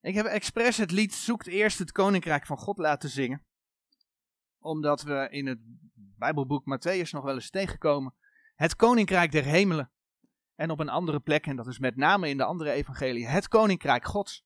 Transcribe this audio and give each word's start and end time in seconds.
Ik 0.00 0.14
heb 0.14 0.26
expres 0.26 0.76
het 0.76 0.90
lied 0.90 1.14
Zoekt 1.14 1.46
eerst 1.46 1.78
het 1.78 1.92
Koninkrijk 1.92 2.46
van 2.46 2.58
God 2.58 2.78
laten 2.78 3.08
zingen. 3.08 3.44
Omdat 4.58 5.02
we 5.02 5.28
in 5.30 5.46
het 5.46 5.58
Bijbelboek 5.94 6.64
Matthäus 6.64 7.10
nog 7.10 7.24
wel 7.24 7.34
eens 7.34 7.50
tegenkomen. 7.50 8.14
Het 8.54 8.76
Koninkrijk 8.76 9.32
der 9.32 9.44
Hemelen. 9.44 9.92
En 10.54 10.70
op 10.70 10.80
een 10.80 10.88
andere 10.88 11.20
plek, 11.20 11.46
en 11.46 11.56
dat 11.56 11.66
is 11.66 11.78
met 11.78 11.96
name 11.96 12.28
in 12.28 12.36
de 12.36 12.44
andere 12.44 12.70
evangelie, 12.70 13.26
het 13.26 13.48
Koninkrijk 13.48 14.04
Gods. 14.04 14.44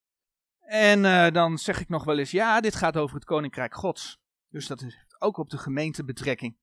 En 0.59 1.05
uh, 1.05 1.31
dan 1.31 1.59
zeg 1.59 1.81
ik 1.81 1.89
nog 1.89 2.05
wel 2.05 2.19
eens, 2.19 2.31
ja, 2.31 2.61
dit 2.61 2.75
gaat 2.75 2.97
over 2.97 3.15
het 3.15 3.25
Koninkrijk 3.25 3.75
Gods. 3.75 4.21
Dus 4.49 4.67
dat 4.67 4.83
is 4.83 5.07
ook 5.19 5.37
op 5.37 5.51
de 5.51 5.59
gemeente 5.59 6.05
betrekking. 6.05 6.57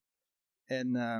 En 0.64 0.96
uh, 0.96 1.16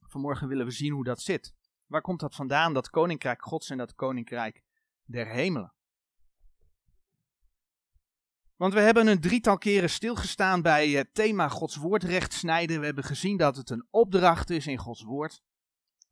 vanmorgen 0.00 0.48
willen 0.48 0.66
we 0.66 0.72
zien 0.72 0.92
hoe 0.92 1.04
dat 1.04 1.20
zit. 1.20 1.54
Waar 1.86 2.00
komt 2.00 2.20
dat 2.20 2.34
vandaan, 2.34 2.74
dat 2.74 2.90
Koninkrijk 2.90 3.42
Gods 3.42 3.70
en 3.70 3.78
dat 3.78 3.94
Koninkrijk 3.94 4.62
der 5.04 5.26
Hemelen? 5.26 5.75
Want 8.56 8.74
we 8.74 8.80
hebben 8.80 9.06
een 9.06 9.20
drietal 9.20 9.58
keren 9.58 9.90
stilgestaan 9.90 10.62
bij 10.62 10.88
het 10.88 11.14
thema 11.14 11.48
Gods 11.48 11.76
woord 11.76 12.02
recht 12.02 12.32
snijden. 12.32 12.78
We 12.78 12.84
hebben 12.84 13.04
gezien 13.04 13.36
dat 13.36 13.56
het 13.56 13.70
een 13.70 13.86
opdracht 13.90 14.50
is 14.50 14.66
in 14.66 14.78
Gods 14.78 15.02
woord. 15.02 15.42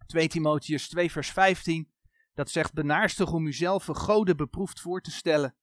2 0.07 0.29
Timotheus 0.29 0.89
2 0.89 1.11
vers 1.11 1.31
15, 1.31 1.93
dat 2.35 2.51
zegt 2.51 2.73
benaarstig 2.73 3.33
om 3.33 3.47
uzelf 3.47 3.89
een 3.89 3.97
goden 3.97 4.37
beproefd 4.37 4.81
voor 4.81 5.01
te 5.01 5.11
stellen. 5.11 5.57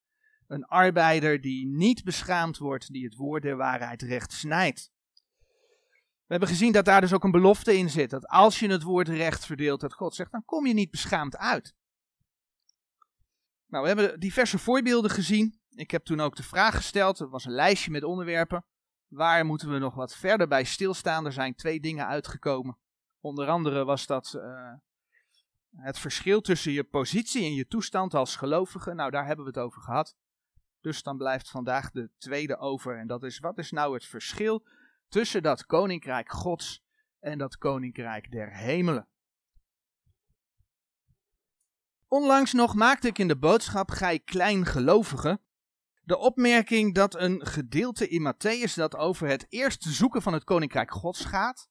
Een 0.48 0.66
arbeider 0.66 1.42
die 1.42 1.68
niet 1.68 2.04
beschaamd 2.04 2.58
wordt, 2.58 2.94
die 2.94 3.04
het 3.04 3.16
woord 3.16 3.44
der 3.44 3.58
waarheid 3.58 4.02
recht 4.02 4.32
snijdt. 4.32 4.92
We 6.26 6.38
hebben 6.38 6.50
gezien 6.50 6.72
dat 6.72 6.86
daar 6.86 7.02
dus 7.02 7.14
ook 7.14 7.24
een 7.24 7.32
belofte 7.32 7.78
in 7.78 7.90
zit. 7.90 8.10
Dat 8.10 8.28
als 8.28 8.60
je 8.60 8.68
het 8.68 8.84
woord 8.84 9.08
recht 9.08 9.46
verdeelt, 9.46 9.82
dat 9.82 9.94
God 9.94 10.16
zegt, 10.16 10.32
dan 10.32 10.46
kom 10.46 10.66
je 10.66 10.74
niet 10.74 10.92
beschaamd 10.92 11.38
uit. 11.38 11.76
Nou, 13.68 13.84
we 13.84 13.88
hebben 13.88 14.20
diverse 14.20 14.58
voorbeelden 14.58 15.12
gezien. 15.12 15.61
Ik 15.76 15.92
heb 15.92 16.04
toen 16.04 16.20
ook 16.20 16.36
de 16.36 16.44
vraag 16.44 16.76
gesteld, 16.76 17.20
er 17.20 17.30
was 17.30 17.46
een 17.46 17.52
lijstje 17.52 17.92
met 17.92 18.04
onderwerpen. 18.04 18.66
Waar 19.08 19.46
moeten 19.46 19.72
we 19.72 19.78
nog 19.78 19.94
wat 19.94 20.16
verder 20.16 20.48
bij 20.48 20.64
stilstaan? 20.64 21.26
Er 21.26 21.34
zijn 21.34 21.56
twee 21.56 21.80
dingen 21.80 22.08
uitgekomen. 22.08 22.78
Onder 23.20 23.48
andere 23.48 23.86
was 23.86 24.06
dat 24.06 24.34
uh, 24.36 24.74
het 25.76 26.00
verschil 26.00 26.42
tussen 26.42 26.72
je 26.72 26.84
positie 26.84 27.44
en 27.44 27.54
je 27.54 27.68
toestand 27.68 28.14
als 28.14 28.36
gelovige. 28.36 28.94
Nou, 28.94 29.12
daar 29.12 29.26
hebben 29.26 29.46
we 29.46 29.52
het 29.52 29.60
over 29.60 29.82
gehad. 29.82 30.16
Dus 30.82 31.04
dan 31.04 31.18
blijft 31.18 31.50
vandaag 31.50 31.92
de 31.92 32.10
tweede 32.18 32.58
over. 32.58 32.98
En 32.98 33.08
dat 33.08 33.24
is, 33.24 33.40
wat 33.40 33.58
is 33.58 33.72
nou 33.72 33.94
het 33.94 34.06
verschil 34.06 34.68
tussen 35.08 35.44
dat 35.44 35.66
koninkrijk 35.66 36.32
gods 36.32 36.84
en 37.20 37.38
dat 37.38 37.58
koninkrijk 37.58 38.32
der 38.32 38.56
hemelen? 38.56 39.08
Onlangs 42.08 42.54
nog 42.54 42.76
maakte 42.76 43.08
ik 43.08 43.18
in 43.18 43.28
de 43.28 43.38
boodschap 43.38 43.90
Gij 43.90 44.20
kleingelovigen 44.20 45.42
de 46.02 46.18
opmerking 46.18 46.94
dat 46.94 47.16
een 47.16 47.46
gedeelte 47.46 48.08
in 48.08 48.34
Matthäus 48.34 48.74
dat 48.74 48.96
over 48.96 49.28
het 49.28 49.46
eerste 49.50 49.92
zoeken 49.92 50.22
van 50.22 50.34
het 50.34 50.44
koninkrijk 50.44 50.92
gods 50.92 51.26
gaat, 51.26 51.70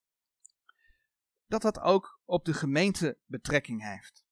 dat 1.47 1.63
dat 1.63 1.81
ook 1.81 2.21
op 2.25 2.45
de 2.45 2.55
gemeente 2.55 3.19
betrekking 3.27 3.83
heeft. 3.83 4.25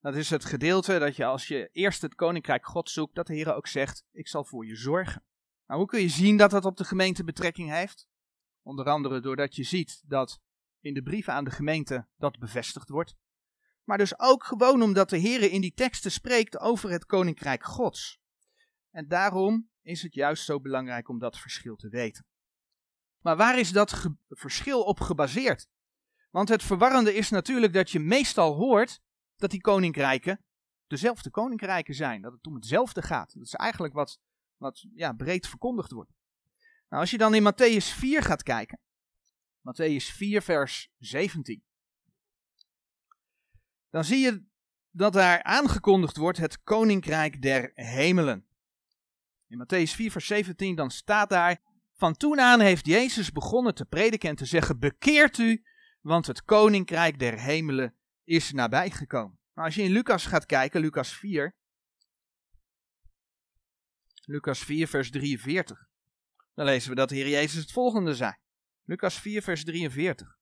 Dat 0.00 0.16
is 0.16 0.30
het 0.30 0.44
gedeelte 0.44 0.98
dat 0.98 1.16
je 1.16 1.24
als 1.24 1.48
je 1.48 1.68
eerst 1.72 2.02
het 2.02 2.14
koninkrijk 2.14 2.66
God 2.66 2.90
zoekt, 2.90 3.14
dat 3.14 3.26
de 3.26 3.34
Heer 3.34 3.54
ook 3.54 3.66
zegt, 3.66 4.04
ik 4.12 4.28
zal 4.28 4.44
voor 4.44 4.66
je 4.66 4.76
zorgen. 4.76 5.24
Nou, 5.66 5.80
hoe 5.80 5.88
kun 5.88 6.00
je 6.00 6.08
zien 6.08 6.36
dat 6.36 6.50
dat 6.50 6.64
op 6.64 6.76
de 6.76 6.84
gemeente 6.84 7.24
betrekking 7.24 7.70
heeft? 7.70 8.08
Onder 8.62 8.86
andere 8.86 9.20
doordat 9.20 9.54
je 9.54 9.62
ziet 9.62 10.02
dat 10.06 10.40
in 10.80 10.94
de 10.94 11.02
brieven 11.02 11.32
aan 11.32 11.44
de 11.44 11.50
gemeente 11.50 12.06
dat 12.16 12.38
bevestigd 12.38 12.88
wordt. 12.88 13.16
Maar 13.84 13.98
dus 13.98 14.18
ook 14.18 14.44
gewoon 14.44 14.82
omdat 14.82 15.10
de 15.10 15.16
Heer 15.16 15.50
in 15.50 15.60
die 15.60 15.74
teksten 15.74 16.10
spreekt 16.10 16.58
over 16.58 16.90
het 16.90 17.04
koninkrijk 17.04 17.64
Gods. 17.64 18.20
En 18.90 19.08
daarom 19.08 19.70
is 19.82 20.02
het 20.02 20.14
juist 20.14 20.44
zo 20.44 20.60
belangrijk 20.60 21.08
om 21.08 21.18
dat 21.18 21.38
verschil 21.38 21.76
te 21.76 21.88
weten. 21.88 22.26
Maar 23.20 23.36
waar 23.36 23.58
is 23.58 23.72
dat 23.72 24.08
verschil 24.28 24.82
op 24.82 25.00
gebaseerd? 25.00 25.68
Want 26.30 26.48
het 26.48 26.62
verwarrende 26.62 27.14
is 27.14 27.30
natuurlijk 27.30 27.72
dat 27.72 27.90
je 27.90 27.98
meestal 27.98 28.54
hoort 28.54 29.00
dat 29.36 29.50
die 29.50 29.60
koninkrijken 29.60 30.44
dezelfde 30.86 31.30
koninkrijken 31.30 31.94
zijn. 31.94 32.22
Dat 32.22 32.32
het 32.32 32.46
om 32.46 32.54
hetzelfde 32.54 33.02
gaat. 33.02 33.34
Dat 33.34 33.46
is 33.46 33.54
eigenlijk 33.54 33.94
wat, 33.94 34.20
wat 34.56 34.86
ja, 34.94 35.12
breed 35.12 35.46
verkondigd 35.46 35.90
wordt. 35.90 36.12
Nou, 36.88 37.02
als 37.02 37.10
je 37.10 37.18
dan 37.18 37.34
in 37.34 37.52
Matthäus 37.52 37.96
4 37.96 38.22
gaat 38.22 38.42
kijken. 38.42 38.80
Matthäus 39.60 40.04
4, 40.12 40.42
vers 40.42 40.90
17. 40.98 41.62
Dan 43.90 44.04
zie 44.04 44.18
je 44.18 44.44
dat 44.90 45.12
daar 45.12 45.42
aangekondigd 45.42 46.16
wordt 46.16 46.38
het 46.38 46.62
koninkrijk 46.62 47.42
der 47.42 47.70
hemelen. 47.74 48.47
In 49.48 49.58
Matthäus 49.58 49.94
4, 49.94 50.10
vers 50.10 50.26
17 50.26 50.74
dan 50.74 50.90
staat 50.90 51.30
daar. 51.30 51.60
Van 51.92 52.16
toen 52.16 52.40
aan 52.40 52.60
heeft 52.60 52.86
Jezus 52.86 53.32
begonnen 53.32 53.74
te 53.74 53.84
prediken 53.84 54.28
en 54.28 54.36
te 54.36 54.44
zeggen: 54.44 54.78
Bekeert 54.78 55.38
u, 55.38 55.64
want 56.00 56.26
het 56.26 56.44
koninkrijk 56.44 57.18
der 57.18 57.40
hemelen 57.40 57.94
is 58.24 58.52
nabijgekomen. 58.52 59.38
Maar 59.52 59.64
als 59.64 59.74
je 59.74 59.82
in 59.82 59.92
Lucas 59.92 60.26
gaat 60.26 60.46
kijken, 60.46 60.80
Lucas 60.80 61.12
4, 61.12 61.56
Lucas 64.24 64.58
4, 64.58 64.88
vers 64.88 65.10
43, 65.10 65.88
dan 66.54 66.64
lezen 66.64 66.90
we 66.90 66.96
dat 66.96 67.08
de 67.08 67.14
Heer 67.14 67.28
Jezus 67.28 67.60
het 67.60 67.72
volgende 67.72 68.14
zei. 68.14 68.34
Lucas 68.84 69.20
4, 69.20 69.42
vers 69.42 69.64
43. 69.64 70.36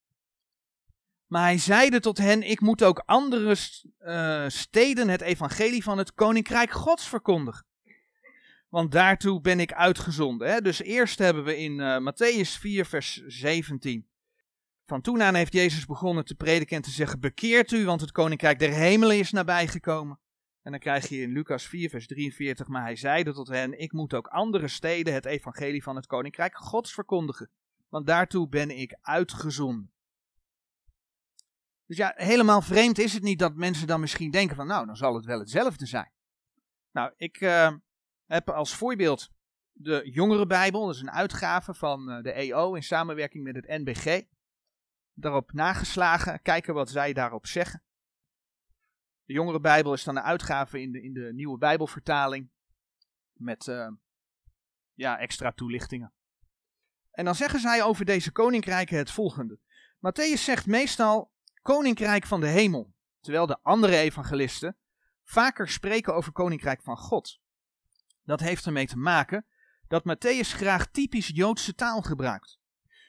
Maar 1.26 1.42
hij 1.42 1.58
zeide 1.58 2.00
tot 2.00 2.18
hen: 2.18 2.42
Ik 2.42 2.60
moet 2.60 2.82
ook 2.82 2.98
andere 2.98 3.56
uh, 3.98 4.48
steden 4.48 5.08
het 5.08 5.20
evangelie 5.20 5.82
van 5.82 5.98
het 5.98 6.12
koninkrijk 6.12 6.70
Gods 6.70 7.08
verkondigen. 7.08 7.66
Want 8.68 8.92
daartoe 8.92 9.40
ben 9.40 9.60
ik 9.60 9.72
uitgezonden. 9.72 10.48
Hè? 10.48 10.60
Dus 10.60 10.82
eerst 10.82 11.18
hebben 11.18 11.44
we 11.44 11.56
in 11.56 11.78
uh, 11.78 11.98
Matthäus 11.98 12.60
4, 12.60 12.86
vers 12.86 13.24
17 13.26 14.06
van 14.86 15.00
toen 15.00 15.22
aan 15.22 15.34
heeft 15.34 15.52
Jezus 15.52 15.86
begonnen 15.86 16.24
te 16.24 16.34
prediken 16.34 16.76
en 16.76 16.82
te 16.82 16.90
zeggen: 16.90 17.20
Bekeert 17.20 17.70
u, 17.70 17.84
want 17.84 18.00
het 18.00 18.12
koninkrijk 18.12 18.58
der 18.58 18.72
hemelen 18.72 19.18
is 19.18 19.32
nabijgekomen. 19.32 20.18
En 20.62 20.70
dan 20.70 20.80
krijg 20.80 21.08
je 21.08 21.20
in 21.20 21.32
Lucas 21.32 21.66
4, 21.66 21.90
vers 21.90 22.06
43, 22.06 22.66
maar 22.66 22.82
hij 22.82 22.96
zeide 22.96 23.32
tot 23.32 23.48
hen: 23.48 23.78
Ik 23.78 23.92
moet 23.92 24.14
ook 24.14 24.26
andere 24.26 24.68
steden 24.68 25.14
het 25.14 25.24
evangelie 25.24 25.82
van 25.82 25.96
het 25.96 26.06
koninkrijk 26.06 26.56
Gods 26.56 26.94
verkondigen, 26.94 27.50
want 27.88 28.06
daartoe 28.06 28.48
ben 28.48 28.70
ik 28.70 28.98
uitgezonden. 29.00 29.90
Dus 31.86 31.96
ja, 31.96 32.12
helemaal 32.16 32.62
vreemd 32.62 32.98
is 32.98 33.12
het 33.12 33.22
niet 33.22 33.38
dat 33.38 33.54
mensen 33.54 33.86
dan 33.86 34.00
misschien 34.00 34.30
denken 34.30 34.56
van, 34.56 34.66
nou, 34.66 34.86
dan 34.86 34.96
zal 34.96 35.14
het 35.14 35.24
wel 35.24 35.38
hetzelfde 35.38 35.86
zijn. 35.86 36.12
Nou, 36.92 37.12
ik 37.16 37.40
uh, 37.40 37.72
heb 38.26 38.50
als 38.50 38.74
voorbeeld 38.74 39.30
de 39.72 40.10
Jongere 40.12 40.46
Bijbel, 40.46 40.86
dat 40.86 40.94
is 40.94 41.00
een 41.00 41.10
uitgave 41.10 41.74
van 41.74 42.10
uh, 42.10 42.22
de 42.22 42.32
EO 42.32 42.74
in 42.74 42.82
samenwerking 42.82 43.44
met 43.44 43.54
het 43.54 43.68
NBG 43.68 44.22
daarop 45.12 45.52
nageslagen, 45.52 46.42
kijken 46.42 46.74
wat 46.74 46.90
zij 46.90 47.12
daarop 47.12 47.46
zeggen. 47.46 47.82
De 49.24 49.32
jongere 49.32 49.60
Bijbel 49.60 49.92
is 49.92 50.04
dan 50.04 50.16
een 50.16 50.22
uitgave 50.22 50.80
in 50.80 50.92
de, 50.92 51.02
in 51.02 51.12
de 51.12 51.32
nieuwe 51.32 51.58
Bijbelvertaling 51.58 52.50
met 53.32 53.66
uh, 53.66 53.88
ja, 54.94 55.18
extra 55.18 55.52
toelichtingen. 55.52 56.12
En 57.10 57.24
dan 57.24 57.34
zeggen 57.34 57.60
zij 57.60 57.82
over 57.82 58.04
deze 58.04 58.32
koninkrijken 58.32 58.98
het 58.98 59.10
volgende. 59.10 59.58
Matthäus 59.96 60.40
zegt 60.40 60.66
meestal 60.66 61.32
koninkrijk 61.62 62.26
van 62.26 62.40
de 62.40 62.46
hemel, 62.46 62.94
terwijl 63.20 63.46
de 63.46 63.58
andere 63.62 63.96
evangelisten 63.96 64.76
vaker 65.22 65.68
spreken 65.68 66.14
over 66.14 66.32
koninkrijk 66.32 66.82
van 66.82 66.96
God. 66.96 67.40
Dat 68.26 68.40
heeft 68.40 68.66
ermee 68.66 68.86
te 68.86 68.96
maken 68.96 69.46
dat 69.88 70.04
Matthäus 70.04 70.48
graag 70.48 70.86
typisch 70.90 71.30
Joodse 71.34 71.74
taal 71.74 72.02
gebruikt. 72.02 72.58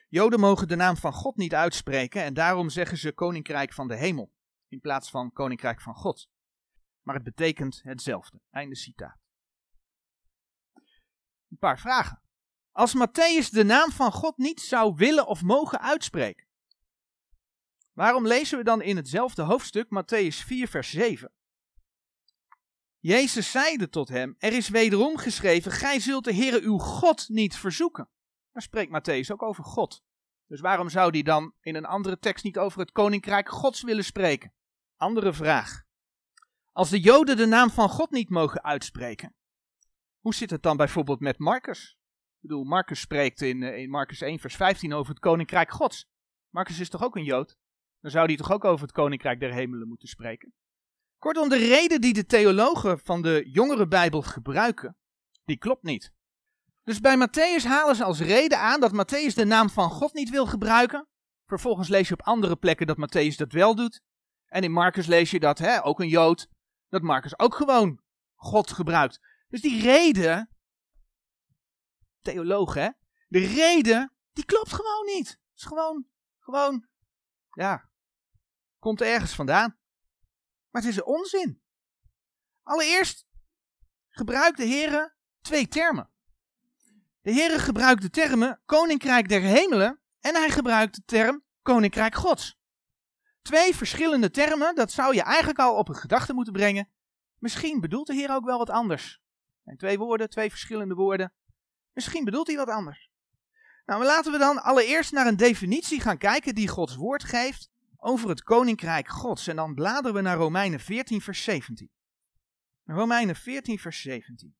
Joden 0.08 0.40
mogen 0.40 0.68
de 0.68 0.76
naam 0.76 0.96
van 0.96 1.12
God 1.12 1.36
niet 1.36 1.54
uitspreken 1.54 2.22
en 2.22 2.34
daarom 2.34 2.70
zeggen 2.70 2.98
ze 2.98 3.12
koninkrijk 3.12 3.72
van 3.72 3.88
de 3.88 3.96
hemel 3.96 4.32
in 4.68 4.80
plaats 4.80 5.10
van 5.10 5.32
koninkrijk 5.32 5.80
van 5.80 5.94
God. 5.94 6.28
Maar 7.02 7.14
het 7.14 7.24
betekent 7.24 7.80
hetzelfde. 7.82 8.40
Einde 8.50 8.76
citaat. 8.76 9.18
Een 11.50 11.58
paar 11.58 11.78
vragen. 11.78 12.22
Als 12.72 12.96
Matthäus 12.96 13.50
de 13.50 13.64
naam 13.64 13.90
van 13.90 14.12
God 14.12 14.36
niet 14.36 14.60
zou 14.60 14.94
willen 14.94 15.26
of 15.26 15.42
mogen 15.42 15.80
uitspreken, 15.80 16.46
waarom 17.92 18.26
lezen 18.26 18.58
we 18.58 18.64
dan 18.64 18.82
in 18.82 18.96
hetzelfde 18.96 19.42
hoofdstuk 19.42 19.86
Matthäus 19.86 20.44
4, 20.46 20.68
vers 20.68 20.90
7? 20.90 21.32
Jezus 23.00 23.50
zeide 23.50 23.88
tot 23.88 24.08
hem: 24.08 24.34
Er 24.38 24.52
is 24.52 24.68
wederom 24.68 25.16
geschreven: 25.16 25.72
Gij 25.72 26.00
zult 26.00 26.24
de 26.24 26.34
Heere 26.34 26.60
uw 26.60 26.78
God 26.78 27.28
niet 27.28 27.56
verzoeken. 27.56 28.08
Daar 28.52 28.62
spreekt 28.62 29.00
Matthäus 29.00 29.32
ook 29.32 29.42
over 29.42 29.64
God. 29.64 30.02
Dus 30.46 30.60
waarom 30.60 30.88
zou 30.88 31.10
hij 31.10 31.22
dan 31.22 31.54
in 31.60 31.74
een 31.74 31.84
andere 31.84 32.18
tekst 32.18 32.44
niet 32.44 32.58
over 32.58 32.80
het 32.80 32.92
koninkrijk 32.92 33.48
Gods 33.48 33.82
willen 33.82 34.04
spreken? 34.04 34.52
Andere 34.96 35.32
vraag. 35.32 35.82
Als 36.72 36.90
de 36.90 37.00
Joden 37.00 37.36
de 37.36 37.46
naam 37.46 37.70
van 37.70 37.88
God 37.88 38.10
niet 38.10 38.28
mogen 38.28 38.64
uitspreken, 38.64 39.34
hoe 40.18 40.34
zit 40.34 40.50
het 40.50 40.62
dan 40.62 40.76
bijvoorbeeld 40.76 41.20
met 41.20 41.38
Marcus? 41.38 41.98
Ik 42.40 42.48
bedoel, 42.48 42.64
Marcus 42.64 43.00
spreekt 43.00 43.40
in, 43.40 43.62
eh, 43.62 43.78
in 43.78 43.90
Marcus 43.90 44.20
1, 44.20 44.38
vers 44.38 44.56
15 44.56 44.92
over 44.92 45.10
het 45.10 45.20
koninkrijk 45.20 45.70
Gods. 45.70 46.08
Marcus 46.50 46.78
is 46.78 46.88
toch 46.88 47.02
ook 47.02 47.16
een 47.16 47.24
Jood? 47.24 47.56
Dan 48.00 48.10
zou 48.10 48.26
hij 48.26 48.36
toch 48.36 48.52
ook 48.52 48.64
over 48.64 48.82
het 48.82 48.94
koninkrijk 48.94 49.40
der 49.40 49.52
hemelen 49.52 49.88
moeten 49.88 50.08
spreken? 50.08 50.54
Kortom, 51.18 51.48
de 51.48 51.56
reden 51.56 52.00
die 52.00 52.12
de 52.12 52.26
theologen 52.26 52.98
van 52.98 53.22
de 53.22 53.48
jongere 53.50 53.88
Bijbel 53.88 54.22
gebruiken, 54.22 54.96
die 55.44 55.58
klopt 55.58 55.82
niet. 55.82 56.12
Dus 56.82 57.00
bij 57.00 57.28
Matthäus 57.28 57.64
halen 57.64 57.96
ze 57.96 58.04
als 58.04 58.20
reden 58.20 58.58
aan 58.58 58.80
dat 58.80 58.92
Matthäus 58.92 59.34
de 59.34 59.44
naam 59.44 59.70
van 59.70 59.90
God 59.90 60.12
niet 60.12 60.30
wil 60.30 60.46
gebruiken. 60.46 61.08
Vervolgens 61.46 61.88
lees 61.88 62.08
je 62.08 62.14
op 62.14 62.22
andere 62.22 62.56
plekken 62.56 62.86
dat 62.86 62.96
Matthäus 62.96 63.36
dat 63.36 63.52
wel 63.52 63.74
doet. 63.74 64.00
En 64.46 64.62
in 64.62 64.72
Marcus 64.72 65.06
lees 65.06 65.30
je 65.30 65.40
dat, 65.40 65.58
hè, 65.58 65.84
ook 65.84 66.00
een 66.00 66.08
Jood, 66.08 66.48
dat 66.88 67.02
Marcus 67.02 67.38
ook 67.38 67.54
gewoon 67.54 68.00
God 68.34 68.72
gebruikt. 68.72 69.20
Dus 69.48 69.60
die 69.60 69.82
reden, 69.82 70.50
theoloog 72.20 72.74
hè, 72.74 72.88
de 73.28 73.46
reden, 73.46 74.12
die 74.32 74.44
klopt 74.44 74.72
gewoon 74.72 75.04
niet. 75.06 75.28
Het 75.28 75.38
is 75.54 75.64
gewoon, 75.64 76.06
gewoon, 76.38 76.88
ja, 77.50 77.88
komt 78.78 79.00
ergens 79.00 79.34
vandaan. 79.34 79.77
Maar 80.78 80.86
het 80.86 80.96
is 80.96 81.02
onzin. 81.02 81.60
Allereerst 82.62 83.26
gebruikt 84.08 84.56
de 84.56 84.64
Heer 84.64 85.16
twee 85.40 85.68
termen. 85.68 86.10
De 87.22 87.30
Heer 87.30 87.60
gebruikt 87.60 88.02
de 88.02 88.10
termen 88.10 88.60
Koninkrijk 88.64 89.28
der 89.28 89.40
Hemelen 89.40 90.00
en 90.20 90.34
hij 90.34 90.50
gebruikt 90.50 90.94
de 90.94 91.02
term 91.04 91.44
Koninkrijk 91.62 92.14
Gods. 92.14 92.58
Twee 93.42 93.74
verschillende 93.74 94.30
termen, 94.30 94.74
dat 94.74 94.92
zou 94.92 95.14
je 95.14 95.22
eigenlijk 95.22 95.58
al 95.58 95.76
op 95.76 95.88
een 95.88 95.94
gedachte 95.94 96.32
moeten 96.32 96.52
brengen. 96.52 96.88
Misschien 97.38 97.80
bedoelt 97.80 98.06
de 98.06 98.14
Heer 98.14 98.34
ook 98.34 98.44
wel 98.44 98.58
wat 98.58 98.70
anders. 98.70 99.20
Twee 99.76 99.98
woorden, 99.98 100.30
twee 100.30 100.50
verschillende 100.50 100.94
woorden. 100.94 101.32
Misschien 101.92 102.24
bedoelt 102.24 102.46
hij 102.46 102.56
wat 102.56 102.68
anders. 102.68 103.10
Nou, 103.86 104.04
laten 104.04 104.32
we 104.32 104.38
dan 104.38 104.62
allereerst 104.62 105.12
naar 105.12 105.26
een 105.26 105.36
definitie 105.36 106.00
gaan 106.00 106.18
kijken 106.18 106.54
die 106.54 106.68
Gods 106.68 106.94
woord 106.94 107.24
geeft 107.24 107.70
over 107.98 108.28
het 108.28 108.42
koninkrijk 108.42 109.08
Gods. 109.08 109.46
En 109.46 109.56
dan 109.56 109.74
bladeren 109.74 110.14
we 110.14 110.20
naar 110.20 110.36
Romeinen 110.36 110.80
14, 110.80 111.20
vers 111.20 111.42
17. 111.42 111.90
Romeinen 112.84 113.36
14, 113.36 113.78
vers 113.78 114.00
17. 114.00 114.56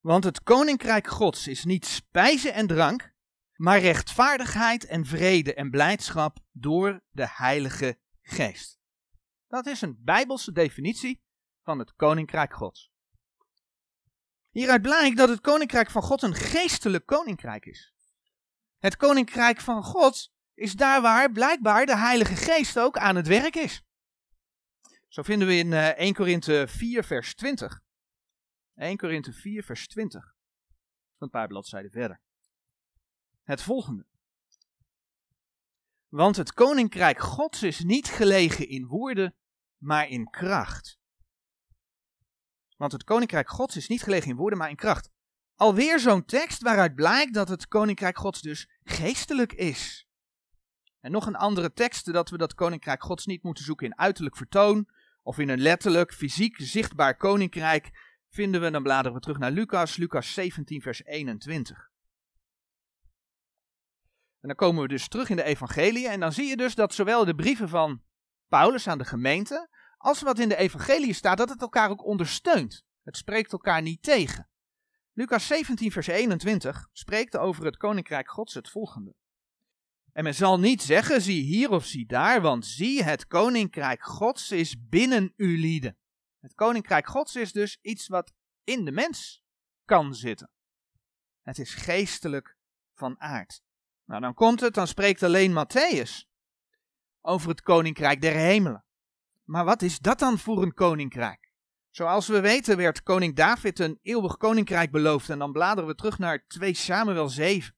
Want 0.00 0.24
het 0.24 0.42
koninkrijk 0.42 1.06
Gods 1.06 1.46
is 1.46 1.64
niet 1.64 1.86
spijzen 1.86 2.54
en 2.54 2.66
drank, 2.66 3.12
maar 3.54 3.80
rechtvaardigheid 3.80 4.84
en 4.84 5.06
vrede 5.06 5.54
en 5.54 5.70
blijdschap 5.70 6.38
door 6.52 7.00
de 7.10 7.28
Heilige 7.28 7.98
Geest. 8.22 8.78
Dat 9.46 9.66
is 9.66 9.80
een 9.80 9.98
bijbelse 10.00 10.52
definitie 10.52 11.22
van 11.62 11.78
het 11.78 11.94
koninkrijk 11.94 12.54
Gods. 12.54 12.90
Hieruit 14.50 14.82
blijkt 14.82 15.16
dat 15.16 15.28
het 15.28 15.40
koninkrijk 15.40 15.90
van 15.90 16.02
God 16.02 16.22
een 16.22 16.34
geestelijk 16.34 17.06
koninkrijk 17.06 17.66
is. 17.66 17.94
Het 18.78 18.96
koninkrijk 18.96 19.60
van 19.60 19.82
God 19.82 20.32
is 20.54 20.72
daar 20.72 21.02
waar 21.02 21.32
blijkbaar 21.32 21.86
de 21.86 21.96
Heilige 21.96 22.36
Geest 22.36 22.78
ook 22.78 22.98
aan 22.98 23.16
het 23.16 23.26
werk 23.26 23.54
is. 23.56 23.82
Zo 25.08 25.22
vinden 25.22 25.48
we 25.48 25.54
in 25.54 25.72
1 25.72 25.94
eh, 25.96 26.12
Korinthe 26.12 26.66
4 26.68 27.04
vers 27.04 27.34
20. 27.34 27.80
1 28.74 28.96
Korinthe 28.96 29.32
4 29.32 29.62
vers 29.62 29.86
20. 29.88 30.34
Een 31.18 31.30
paar 31.30 31.46
bladzijden 31.46 31.90
verder. 31.90 32.20
Het 33.42 33.62
volgende. 33.62 34.06
Want 36.08 36.36
het 36.36 36.52
koninkrijk 36.52 37.18
Gods 37.18 37.62
is 37.62 37.80
niet 37.80 38.08
gelegen 38.08 38.68
in 38.68 38.86
woorden, 38.86 39.34
maar 39.76 40.08
in 40.08 40.30
kracht. 40.30 40.98
Want 42.76 42.92
het 42.92 43.04
koninkrijk 43.04 43.48
Gods 43.48 43.76
is 43.76 43.88
niet 43.88 44.02
gelegen 44.02 44.30
in 44.30 44.36
woorden, 44.36 44.58
maar 44.58 44.70
in 44.70 44.76
kracht. 44.76 45.10
Alweer 45.58 46.00
zo'n 46.00 46.24
tekst 46.24 46.62
waaruit 46.62 46.94
blijkt 46.94 47.34
dat 47.34 47.48
het 47.48 47.68
koninkrijk 47.68 48.18
Gods 48.18 48.40
dus 48.40 48.68
geestelijk 48.84 49.52
is. 49.52 50.06
En 51.00 51.10
nog 51.10 51.26
een 51.26 51.36
andere 51.36 51.72
tekst 51.72 52.12
dat 52.12 52.30
we 52.30 52.38
dat 52.38 52.54
koninkrijk 52.54 53.02
Gods 53.02 53.26
niet 53.26 53.42
moeten 53.42 53.64
zoeken 53.64 53.86
in 53.86 53.98
uiterlijk 53.98 54.36
vertoon 54.36 54.88
of 55.22 55.38
in 55.38 55.48
een 55.48 55.60
letterlijk, 55.60 56.14
fysiek 56.14 56.56
zichtbaar 56.60 57.16
koninkrijk, 57.16 57.90
vinden 58.28 58.60
we, 58.60 58.70
dan 58.70 58.82
bladeren 58.82 59.12
we 59.12 59.20
terug 59.20 59.38
naar 59.38 59.50
Lucas, 59.50 59.96
Lucas 59.96 60.34
17, 60.34 60.80
vers 60.82 61.04
21. 61.04 61.90
En 64.40 64.48
dan 64.48 64.56
komen 64.56 64.82
we 64.82 64.88
dus 64.88 65.08
terug 65.08 65.30
in 65.30 65.36
de 65.36 65.42
evangelie 65.42 66.08
en 66.08 66.20
dan 66.20 66.32
zie 66.32 66.46
je 66.46 66.56
dus 66.56 66.74
dat 66.74 66.94
zowel 66.94 67.24
de 67.24 67.34
brieven 67.34 67.68
van 67.68 68.02
Paulus 68.48 68.88
aan 68.88 68.98
de 68.98 69.04
gemeente, 69.04 69.68
als 69.96 70.22
wat 70.22 70.38
in 70.38 70.48
de 70.48 70.56
evangelie 70.56 71.12
staat, 71.12 71.38
dat 71.38 71.48
het 71.48 71.60
elkaar 71.60 71.90
ook 71.90 72.04
ondersteunt. 72.04 72.84
Het 73.02 73.16
spreekt 73.16 73.52
elkaar 73.52 73.82
niet 73.82 74.02
tegen. 74.02 74.47
Lucas 75.18 75.46
17, 75.46 75.92
vers 75.92 76.06
21 76.06 76.88
spreekt 76.92 77.36
over 77.36 77.64
het 77.64 77.76
koninkrijk 77.76 78.30
Gods 78.30 78.54
het 78.54 78.68
volgende. 78.68 79.14
En 80.12 80.24
men 80.24 80.34
zal 80.34 80.58
niet 80.58 80.82
zeggen, 80.82 81.20
zie 81.20 81.42
hier 81.42 81.70
of 81.70 81.84
zie 81.84 82.06
daar, 82.06 82.40
want 82.40 82.66
zie, 82.66 83.02
het 83.02 83.26
koninkrijk 83.26 84.02
Gods 84.02 84.50
is 84.50 84.76
binnen 84.88 85.32
u 85.36 85.58
lieden. 85.58 85.96
Het 86.40 86.54
koninkrijk 86.54 87.06
Gods 87.06 87.36
is 87.36 87.52
dus 87.52 87.78
iets 87.80 88.08
wat 88.08 88.32
in 88.64 88.84
de 88.84 88.90
mens 88.90 89.42
kan 89.84 90.14
zitten. 90.14 90.50
Het 91.42 91.58
is 91.58 91.74
geestelijk 91.74 92.56
van 92.94 93.20
aard. 93.20 93.62
Nou, 94.04 94.20
dan 94.20 94.34
komt 94.34 94.60
het, 94.60 94.74
dan 94.74 94.86
spreekt 94.86 95.22
alleen 95.22 95.66
Matthäus 95.66 96.28
over 97.20 97.48
het 97.48 97.62
koninkrijk 97.62 98.20
der 98.20 98.34
hemelen. 98.34 98.84
Maar 99.44 99.64
wat 99.64 99.82
is 99.82 99.98
dat 99.98 100.18
dan 100.18 100.38
voor 100.38 100.62
een 100.62 100.74
koninkrijk? 100.74 101.47
Zoals 101.90 102.26
we 102.26 102.40
weten 102.40 102.76
werd 102.76 103.02
koning 103.02 103.36
David 103.36 103.78
een 103.78 103.98
eeuwig 104.02 104.36
koninkrijk 104.36 104.90
beloofd 104.90 105.30
en 105.30 105.38
dan 105.38 105.52
bladeren 105.52 105.88
we 105.88 105.94
terug 105.94 106.18
naar 106.18 106.46
2 106.46 106.74
Samuel 106.74 107.28
7. 107.28 107.74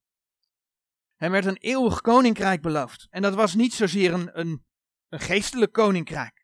Hem 1.16 1.30
werd 1.30 1.44
een 1.44 1.56
eeuwig 1.56 2.00
koninkrijk 2.00 2.62
beloofd. 2.62 3.06
En 3.10 3.22
dat 3.22 3.34
was 3.34 3.54
niet 3.54 3.74
zozeer 3.74 4.12
een, 4.12 4.38
een, 4.38 4.64
een 5.08 5.20
geestelijk 5.20 5.72
koninkrijk. 5.72 6.38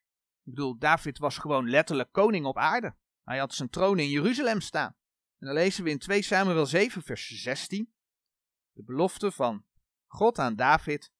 Ik 0.45 0.55
bedoel, 0.55 0.79
David 0.79 1.19
was 1.19 1.39
gewoon 1.39 1.71
letterlijk 1.71 2.13
koning 2.13 2.47
op 2.47 2.59
aarde. 2.59 2.97
Hij 3.25 3.39
had 3.39 3.55
zijn 3.55 3.71
troon 3.71 3.99
in 3.99 4.09
Jeruzalem 4.09 4.61
staan. 4.61 4.97
En 5.39 5.47
dan 5.47 5.55
lezen 5.55 5.85
we 5.85 5.91
in 5.91 5.99
2 5.99 6.23
Samuel 6.23 6.67
7, 6.67 7.03
vers 7.03 7.27
16. 7.29 7.93
De 8.73 8.83
belofte 8.83 9.33
van 9.33 9.65
God 10.07 10.39
aan 10.39 10.57
David. 10.57 11.13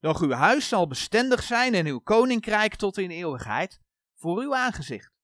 Doch 0.00 0.22
uw 0.22 0.30
huis 0.30 0.68
zal 0.68 0.86
bestendig 0.86 1.42
zijn 1.42 1.74
en 1.74 1.86
uw 1.86 1.98
koninkrijk 1.98 2.74
tot 2.74 2.98
in 2.98 3.10
eeuwigheid 3.10 3.80
voor 4.14 4.40
uw 4.40 4.56
aangezicht. 4.56 5.15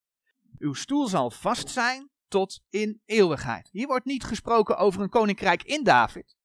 Uw 0.63 0.73
stoel 0.73 1.09
zal 1.09 1.31
vast 1.31 1.69
zijn 1.69 2.11
tot 2.29 2.63
in 2.69 3.01
eeuwigheid. 3.05 3.69
Hier 3.73 3.87
wordt 3.87 4.05
niet 4.05 4.25
gesproken 4.25 4.77
over 4.77 5.03
een 5.03 5.09
koninkrijk 5.09 5.63
in 5.63 5.85
David. 5.85 6.37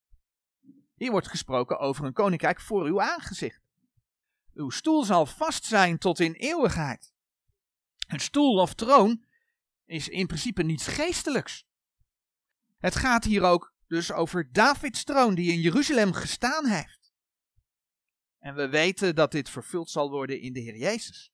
Hier 0.94 1.10
wordt 1.10 1.28
gesproken 1.28 1.78
over 1.78 2.04
een 2.04 2.12
koninkrijk 2.12 2.60
voor 2.60 2.84
uw 2.84 3.00
aangezicht. 3.00 3.60
Uw 4.54 4.70
stoel 4.70 5.04
zal 5.04 5.26
vast 5.26 5.64
zijn 5.64 5.98
tot 5.98 6.20
in 6.20 6.32
eeuwigheid. 6.32 7.12
Een 8.06 8.20
stoel 8.20 8.60
of 8.60 8.74
troon 8.74 9.24
is 9.84 10.08
in 10.08 10.26
principe 10.26 10.62
niets 10.62 10.86
geestelijks. 10.86 11.66
Het 12.78 12.96
gaat 12.96 13.24
hier 13.24 13.42
ook 13.42 13.74
dus 13.86 14.12
over 14.12 14.52
Davids 14.52 15.04
troon 15.04 15.34
die 15.34 15.52
in 15.52 15.60
Jeruzalem 15.60 16.12
gestaan 16.12 16.66
heeft. 16.66 17.12
En 18.38 18.54
we 18.54 18.68
weten 18.68 19.14
dat 19.14 19.32
dit 19.32 19.50
vervuld 19.50 19.90
zal 19.90 20.10
worden 20.10 20.40
in 20.40 20.52
de 20.52 20.60
Heer 20.60 20.76
Jezus. 20.76 21.32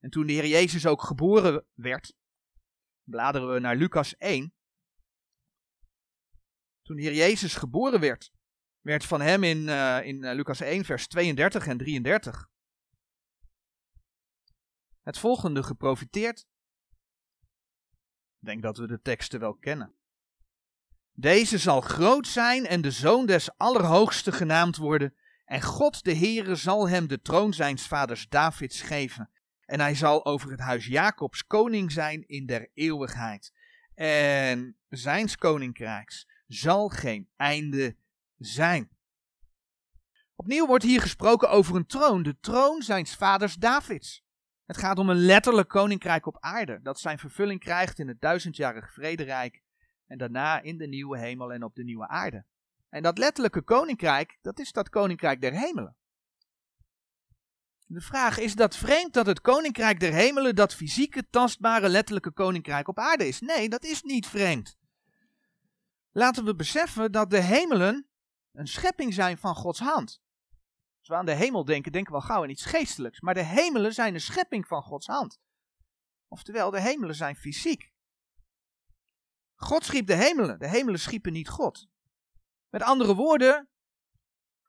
En 0.00 0.10
toen 0.10 0.26
de 0.26 0.32
Heer 0.32 0.46
Jezus 0.46 0.86
ook 0.86 1.02
geboren 1.02 1.64
werd, 1.74 2.16
bladeren 3.10 3.52
we 3.52 3.58
naar 3.58 3.76
Lucas 3.76 4.16
1. 4.16 4.54
Toen 6.82 6.96
de 6.96 7.02
Heer 7.02 7.14
Jezus 7.14 7.54
geboren 7.54 8.00
werd, 8.00 8.32
werd 8.80 9.04
van 9.04 9.20
hem 9.20 9.44
in, 9.44 9.58
uh, 9.58 10.04
in 10.04 10.24
uh, 10.24 10.34
Lucas 10.34 10.60
1, 10.60 10.84
vers 10.84 11.06
32 11.06 11.66
en 11.66 11.78
33 11.78 12.48
het 15.08 15.18
volgende 15.18 15.62
geprofiteerd. 15.62 16.46
Ik 18.40 18.46
denk 18.46 18.62
dat 18.62 18.78
we 18.78 18.86
de 18.86 19.00
teksten 19.00 19.40
wel 19.40 19.54
kennen. 19.54 19.94
Deze 21.12 21.58
zal 21.58 21.80
groot 21.80 22.26
zijn 22.26 22.66
en 22.66 22.80
de 22.80 22.90
zoon 22.90 23.26
des 23.26 23.56
Allerhoogste 23.56 24.32
genaamd 24.32 24.76
worden. 24.76 25.14
En 25.44 25.62
God 25.62 26.04
de 26.04 26.14
Heere 26.14 26.54
zal 26.54 26.88
hem 26.88 27.06
de 27.06 27.20
troon 27.20 27.52
zijns 27.52 27.86
vaders 27.86 28.28
Davids 28.28 28.80
geven. 28.80 29.30
En 29.68 29.80
hij 29.80 29.94
zal 29.94 30.24
over 30.24 30.50
het 30.50 30.60
huis 30.60 30.86
Jacobs 30.86 31.46
koning 31.46 31.92
zijn 31.92 32.28
in 32.28 32.46
der 32.46 32.70
eeuwigheid. 32.74 33.52
En 33.94 34.76
zijns 34.88 35.36
koninkrijks 35.36 36.28
zal 36.46 36.88
geen 36.88 37.28
einde 37.36 37.96
zijn. 38.36 38.88
Opnieuw 40.34 40.66
wordt 40.66 40.84
hier 40.84 41.00
gesproken 41.00 41.50
over 41.50 41.76
een 41.76 41.86
troon, 41.86 42.22
de 42.22 42.40
troon 42.40 42.82
zijns 42.82 43.16
vaders 43.16 43.54
Davids. 43.54 44.24
Het 44.66 44.76
gaat 44.76 44.98
om 44.98 45.10
een 45.10 45.16
letterlijk 45.16 45.68
koninkrijk 45.68 46.26
op 46.26 46.36
aarde, 46.40 46.80
dat 46.82 47.00
zijn 47.00 47.18
vervulling 47.18 47.60
krijgt 47.60 47.98
in 47.98 48.08
het 48.08 48.20
duizendjarig 48.20 48.92
vrederijk 48.92 49.62
en 50.06 50.18
daarna 50.18 50.60
in 50.60 50.78
de 50.78 50.86
nieuwe 50.86 51.18
hemel 51.18 51.52
en 51.52 51.62
op 51.62 51.74
de 51.74 51.84
nieuwe 51.84 52.08
aarde. 52.08 52.44
En 52.88 53.02
dat 53.02 53.18
letterlijke 53.18 53.62
koninkrijk, 53.62 54.38
dat 54.42 54.58
is 54.58 54.72
dat 54.72 54.88
koninkrijk 54.88 55.40
der 55.40 55.52
hemelen. 55.52 55.96
De 57.90 58.00
vraag 58.00 58.38
is 58.38 58.54
dat 58.54 58.76
vreemd 58.76 59.12
dat 59.12 59.26
het 59.26 59.40
koninkrijk 59.40 60.00
der 60.00 60.12
hemelen 60.12 60.54
dat 60.54 60.74
fysieke, 60.74 61.28
tastbare, 61.30 61.88
letterlijke 61.88 62.32
koninkrijk 62.32 62.88
op 62.88 62.98
aarde 62.98 63.26
is? 63.26 63.40
Nee, 63.40 63.68
dat 63.68 63.84
is 63.84 64.02
niet 64.02 64.26
vreemd. 64.26 64.76
Laten 66.12 66.44
we 66.44 66.54
beseffen 66.54 67.12
dat 67.12 67.30
de 67.30 67.40
hemelen 67.40 68.08
een 68.52 68.66
schepping 68.66 69.14
zijn 69.14 69.38
van 69.38 69.54
Gods 69.54 69.78
hand. 69.78 70.20
Als 70.98 71.08
we 71.08 71.14
aan 71.14 71.26
de 71.26 71.34
hemel 71.34 71.64
denken, 71.64 71.92
denken 71.92 72.12
we 72.12 72.18
al 72.18 72.26
gauw 72.26 72.42
aan 72.42 72.50
iets 72.50 72.64
geestelijks. 72.64 73.20
Maar 73.20 73.34
de 73.34 73.44
hemelen 73.44 73.94
zijn 73.94 74.14
een 74.14 74.20
schepping 74.20 74.66
van 74.66 74.82
Gods 74.82 75.06
hand. 75.06 75.38
Oftewel, 76.28 76.70
de 76.70 76.80
hemelen 76.80 77.14
zijn 77.14 77.36
fysiek. 77.36 77.92
God 79.54 79.84
schiep 79.84 80.06
de 80.06 80.14
hemelen. 80.14 80.58
De 80.58 80.68
hemelen 80.68 81.00
schiepen 81.00 81.32
niet 81.32 81.48
God. 81.48 81.86
Met 82.68 82.82
andere 82.82 83.14
woorden, 83.14 83.68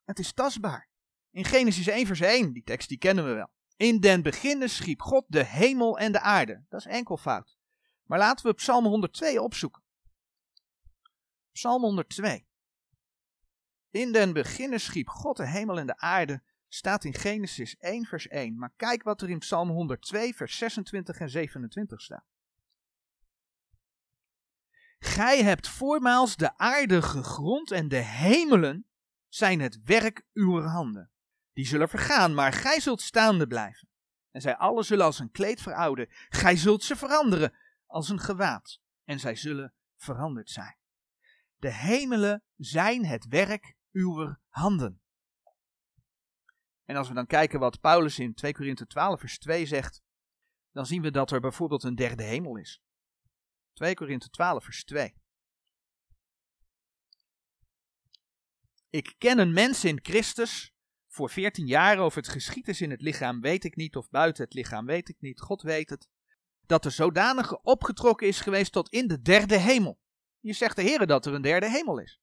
het 0.06 0.20
is 0.20 0.34
tastbaar. 0.34 0.89
In 1.32 1.46
Genesis 1.46 1.88
1 1.88 2.06
vers 2.06 2.20
1, 2.20 2.54
die 2.54 2.64
tekst 2.64 2.90
die 2.90 2.98
kennen 2.98 3.26
we 3.26 3.34
wel. 3.34 3.50
In 3.78 4.00
den 4.00 4.22
beginne 4.22 4.68
schiep 4.68 5.02
God 5.02 5.26
de 5.28 5.44
hemel 5.44 5.98
en 5.98 6.12
de 6.12 6.20
aarde. 6.20 6.66
Dat 6.70 6.80
is 6.80 6.86
enkelvoud. 6.86 7.58
Maar 8.04 8.20
laten 8.20 8.46
we 8.46 8.54
Psalm 8.54 8.86
102 8.86 9.42
opzoeken. 9.42 9.84
Psalm 11.52 11.82
102. 11.82 12.48
In 13.90 14.12
den 14.12 14.34
beginne 14.34 14.78
schiep 14.78 15.08
God 15.08 15.38
de 15.38 15.48
hemel 15.48 15.80
en 15.80 15.88
de 15.88 15.98
aarde, 15.98 16.42
staat 16.68 17.04
in 17.04 17.14
Genesis 17.14 17.78
1 17.78 18.06
vers 18.06 18.28
1. 18.28 18.58
Maar 18.58 18.74
kijk 18.76 19.04
wat 19.04 19.22
er 19.22 19.30
in 19.30 19.40
Psalm 19.40 19.70
102 19.70 20.36
vers 20.36 20.58
26 20.58 21.20
en 21.20 21.30
27 21.30 22.02
staat. 22.02 22.26
Gij 25.00 25.44
hebt 25.44 25.68
voormaals 25.68 26.36
de 26.36 26.58
aarde 26.58 27.02
gegrond 27.02 27.72
en 27.72 27.88
de 27.88 27.96
hemelen 27.96 28.86
zijn 29.28 29.60
het 29.60 29.84
werk 29.84 30.26
uw 30.34 30.62
handen. 30.62 31.12
Die 31.60 31.68
zullen 31.68 31.90
vergaan, 31.90 32.34
maar 32.34 32.54
gij 32.54 32.80
zult 32.80 33.02
staande 33.02 33.48
blijven. 33.48 33.90
En 34.32 34.42
zij 34.42 34.58
allen 34.58 34.86
zullen 34.86 35.06
als 35.06 35.20
een 35.20 35.32
kleed 35.32 35.62
verouden. 35.62 36.08
Gij 36.30 36.56
zult 36.56 36.84
ze 36.84 36.96
veranderen 36.96 37.54
als 37.86 38.10
een 38.10 38.20
gewaad. 38.20 38.80
En 39.04 39.20
zij 39.20 39.36
zullen 39.36 39.74
veranderd 39.96 40.50
zijn. 40.50 40.78
De 41.56 41.74
hemelen 41.74 42.44
zijn 42.56 43.06
het 43.06 43.28
werk 43.28 43.76
uw 43.92 44.36
handen. 44.48 45.02
En 46.86 46.96
als 46.96 47.08
we 47.08 47.14
dan 47.14 47.26
kijken 47.26 47.60
wat 47.60 47.80
Paulus 47.80 48.20
in 48.20 48.34
2 48.34 48.54
Korinthe 48.54 48.88
12 48.88 49.20
vers 49.20 49.40
2 49.40 49.66
zegt, 49.66 50.02
dan 50.72 50.86
zien 50.86 51.02
we 51.02 51.12
dat 51.12 51.32
er 51.32 51.40
bijvoorbeeld 51.40 51.84
een 51.84 51.96
derde 51.96 52.24
hemel 52.24 52.58
is. 52.58 52.82
2 53.74 53.94
Korinthe 53.96 54.30
12 54.30 54.64
vers 54.64 54.84
2. 54.84 55.14
Ik 58.90 59.16
ken 59.18 59.40
een 59.40 59.54
mens 59.54 59.84
in 59.84 60.00
Christus 60.02 60.74
voor 61.20 61.30
14 61.30 61.68
jaar 61.68 62.04
of 62.04 62.16
het 62.16 62.28
geschied 62.28 62.68
is 62.68 62.82
in 62.82 62.92
het 62.92 63.02
lichaam 63.02 63.42
weet 63.42 63.64
ik 63.64 63.76
niet 63.76 63.96
of 63.96 64.10
buiten 64.10 64.44
het 64.44 64.54
lichaam 64.54 64.86
weet 64.86 65.10
ik 65.10 65.16
niet, 65.20 65.40
God 65.40 65.62
weet 65.62 65.90
het. 65.90 66.08
Dat 66.66 66.86
er 66.86 66.92
zodanige 66.92 67.62
opgetrokken 67.62 68.28
is 68.28 68.40
geweest 68.40 68.72
tot 68.72 68.90
in 68.90 69.08
de 69.08 69.22
derde 69.22 69.58
hemel. 69.58 70.00
Je 70.40 70.54
zegt 70.54 70.76
de 70.76 70.82
Heer 70.82 71.08
dat 71.08 71.26
er 71.26 71.34
een 71.34 71.42
derde 71.42 71.70
hemel 71.70 72.00
is. 72.00 72.20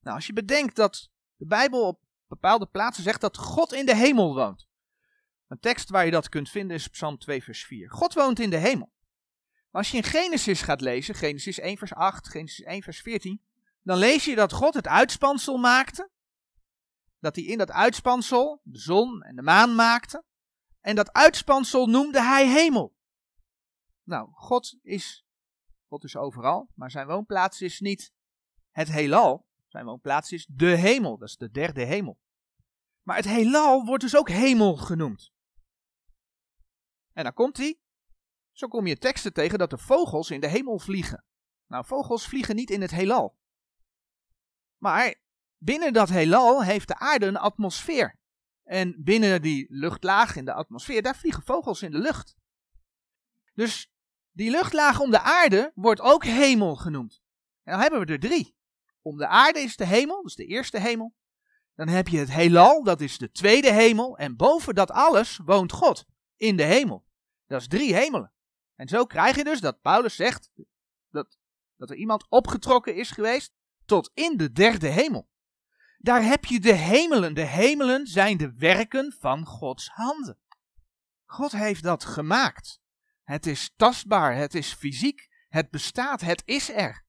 Nou, 0.00 0.16
als 0.16 0.26
je 0.26 0.32
bedenkt 0.32 0.76
dat 0.76 1.10
de 1.36 1.46
Bijbel 1.46 1.86
op 1.86 2.00
bepaalde 2.26 2.66
plaatsen 2.66 3.02
zegt 3.02 3.20
dat 3.20 3.36
God 3.36 3.72
in 3.72 3.86
de 3.86 3.96
hemel 3.96 4.34
woont. 4.34 4.66
Een 5.46 5.60
tekst 5.60 5.90
waar 5.90 6.04
je 6.04 6.10
dat 6.10 6.28
kunt 6.28 6.50
vinden 6.50 6.76
is 6.76 6.88
Psalm 6.88 7.18
2 7.18 7.42
vers 7.42 7.64
4. 7.64 7.90
God 7.90 8.14
woont 8.14 8.40
in 8.40 8.50
de 8.50 8.56
hemel. 8.56 8.92
Maar 9.70 9.82
als 9.82 9.90
je 9.90 9.96
in 9.96 10.02
Genesis 10.02 10.62
gaat 10.62 10.80
lezen, 10.80 11.14
Genesis 11.14 11.58
1 11.58 11.78
vers 11.78 11.94
8, 11.94 12.28
Genesis 12.28 12.64
1 12.64 12.82
vers 12.82 13.00
14, 13.00 13.42
dan 13.82 13.98
lees 13.98 14.24
je 14.24 14.34
dat 14.34 14.52
God 14.52 14.74
het 14.74 14.86
uitspansel 14.86 15.56
maakte. 15.56 16.10
Dat 17.18 17.36
hij 17.36 17.44
in 17.44 17.58
dat 17.58 17.70
uitspansel 17.70 18.60
de 18.62 18.78
zon 18.78 19.22
en 19.22 19.36
de 19.36 19.42
maan 19.42 19.74
maakte. 19.74 20.24
En 20.80 20.96
dat 20.96 21.12
uitspansel 21.12 21.86
noemde 21.86 22.22
hij 22.22 22.48
hemel. 22.48 22.96
Nou, 24.02 24.28
God 24.32 24.78
is, 24.82 25.26
God 25.88 26.04
is 26.04 26.16
overal, 26.16 26.70
maar 26.74 26.90
zijn 26.90 27.06
woonplaats 27.06 27.60
is 27.60 27.80
niet 27.80 28.12
het 28.70 28.88
heelal. 28.88 29.46
Zijn 29.66 29.84
woonplaats 29.84 30.32
is 30.32 30.46
de 30.50 30.76
hemel, 30.76 31.18
dat 31.18 31.28
is 31.28 31.36
de 31.36 31.50
derde 31.50 31.84
hemel. 31.84 32.18
Maar 33.02 33.16
het 33.16 33.24
heelal 33.24 33.84
wordt 33.84 34.02
dus 34.02 34.16
ook 34.16 34.28
hemel 34.28 34.76
genoemd. 34.76 35.32
En 37.12 37.24
dan 37.24 37.32
komt 37.32 37.56
hij. 37.56 37.80
Zo 38.52 38.68
kom 38.68 38.86
je 38.86 38.98
teksten 38.98 39.32
tegen 39.32 39.58
dat 39.58 39.70
de 39.70 39.78
vogels 39.78 40.30
in 40.30 40.40
de 40.40 40.48
hemel 40.48 40.78
vliegen. 40.78 41.24
Nou, 41.66 41.84
vogels 41.84 42.26
vliegen 42.26 42.56
niet 42.56 42.70
in 42.70 42.80
het 42.80 42.90
heelal. 42.90 43.38
Maar 44.76 45.14
binnen 45.66 45.92
dat 45.92 46.08
heelal 46.08 46.64
heeft 46.64 46.88
de 46.88 46.98
aarde 46.98 47.26
een 47.26 47.36
atmosfeer. 47.36 48.18
En 48.64 48.94
binnen 48.98 49.42
die 49.42 49.66
luchtlaag 49.68 50.36
in 50.36 50.44
de 50.44 50.52
atmosfeer, 50.52 51.02
daar 51.02 51.16
vliegen 51.16 51.42
vogels 51.42 51.82
in 51.82 51.90
de 51.90 51.98
lucht. 51.98 52.36
Dus 53.54 53.90
die 54.32 54.50
luchtlaag 54.50 55.00
om 55.00 55.10
de 55.10 55.20
aarde 55.20 55.72
wordt 55.74 56.00
ook 56.00 56.24
hemel 56.24 56.76
genoemd. 56.76 57.22
En 57.62 57.72
dan 57.72 57.80
hebben 57.80 58.00
we 58.00 58.12
er 58.12 58.18
drie. 58.18 58.56
Om 59.02 59.16
de 59.16 59.26
aarde 59.26 59.60
is 59.60 59.76
de 59.76 59.86
hemel, 59.86 60.24
is 60.24 60.34
de 60.34 60.46
eerste 60.46 60.78
hemel. 60.78 61.14
Dan 61.74 61.88
heb 61.88 62.08
je 62.08 62.18
het 62.18 62.30
heelal, 62.30 62.82
dat 62.82 63.00
is 63.00 63.18
de 63.18 63.30
tweede 63.30 63.72
hemel. 63.72 64.18
En 64.18 64.36
boven 64.36 64.74
dat 64.74 64.90
alles 64.90 65.40
woont 65.44 65.72
God 65.72 66.04
in 66.36 66.56
de 66.56 66.62
hemel. 66.62 67.04
Dat 67.46 67.60
is 67.60 67.68
drie 67.68 67.94
hemelen. 67.94 68.32
En 68.74 68.88
zo 68.88 69.04
krijg 69.04 69.36
je 69.36 69.44
dus 69.44 69.60
dat 69.60 69.80
Paulus 69.80 70.16
zegt 70.16 70.50
dat, 71.10 71.38
dat 71.76 71.90
er 71.90 71.96
iemand 71.96 72.26
opgetrokken 72.28 72.94
is 72.94 73.10
geweest 73.10 73.52
tot 73.84 74.10
in 74.14 74.36
de 74.36 74.52
derde 74.52 74.88
hemel. 74.88 75.28
Daar 76.06 76.22
heb 76.22 76.44
je 76.44 76.60
de 76.60 76.74
hemelen. 76.74 77.34
De 77.34 77.44
hemelen 77.44 78.06
zijn 78.06 78.36
de 78.36 78.52
werken 78.52 79.12
van 79.18 79.46
Gods 79.46 79.88
handen. 79.88 80.38
God 81.24 81.52
heeft 81.52 81.82
dat 81.82 82.04
gemaakt. 82.04 82.80
Het 83.22 83.46
is 83.46 83.72
tastbaar, 83.76 84.36
het 84.36 84.54
is 84.54 84.72
fysiek, 84.72 85.28
het 85.48 85.70
bestaat, 85.70 86.20
het 86.20 86.42
is 86.44 86.70
er. 86.70 87.04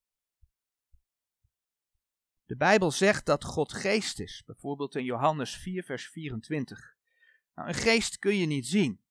De 2.45 2.55
Bijbel 2.55 2.91
zegt 2.91 3.25
dat 3.25 3.43
God 3.43 3.73
geest 3.73 4.19
is, 4.19 4.43
bijvoorbeeld 4.45 4.95
in 4.95 5.03
Johannes 5.03 5.57
4, 5.57 5.83
vers 5.83 6.09
24. 6.09 6.95
Nou, 7.55 7.67
een 7.67 7.73
geest 7.73 8.17
kun 8.17 8.37
je 8.37 8.45
niet 8.45 8.67
zien. 8.67 9.01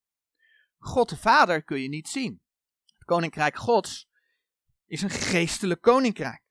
God 0.78 1.08
de 1.08 1.16
Vader 1.16 1.62
kun 1.62 1.80
je 1.80 1.88
niet 1.88 2.08
zien. 2.08 2.42
Het 2.84 3.04
koninkrijk 3.04 3.56
Gods 3.56 4.08
is 4.86 5.02
een 5.02 5.10
geestelijk 5.10 5.80
koninkrijk, 5.80 6.42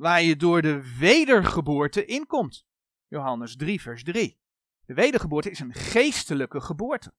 waar 0.00 0.22
je 0.22 0.36
door 0.36 0.62
de 0.62 0.96
wedergeboorte 0.98 2.04
inkomt. 2.04 2.66
Johannes 3.06 3.56
3, 3.56 3.80
vers 3.80 4.04
3. 4.04 4.38
De 4.84 4.94
wedergeboorte 4.94 5.50
is 5.50 5.60
een 5.60 5.74
geestelijke 5.74 6.60
geboorte. 6.60 7.12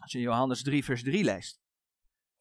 Als 0.00 0.12
je 0.12 0.20
Johannes 0.20 0.62
3, 0.62 0.84
vers 0.84 1.02
3 1.02 1.24
leest. 1.24 1.60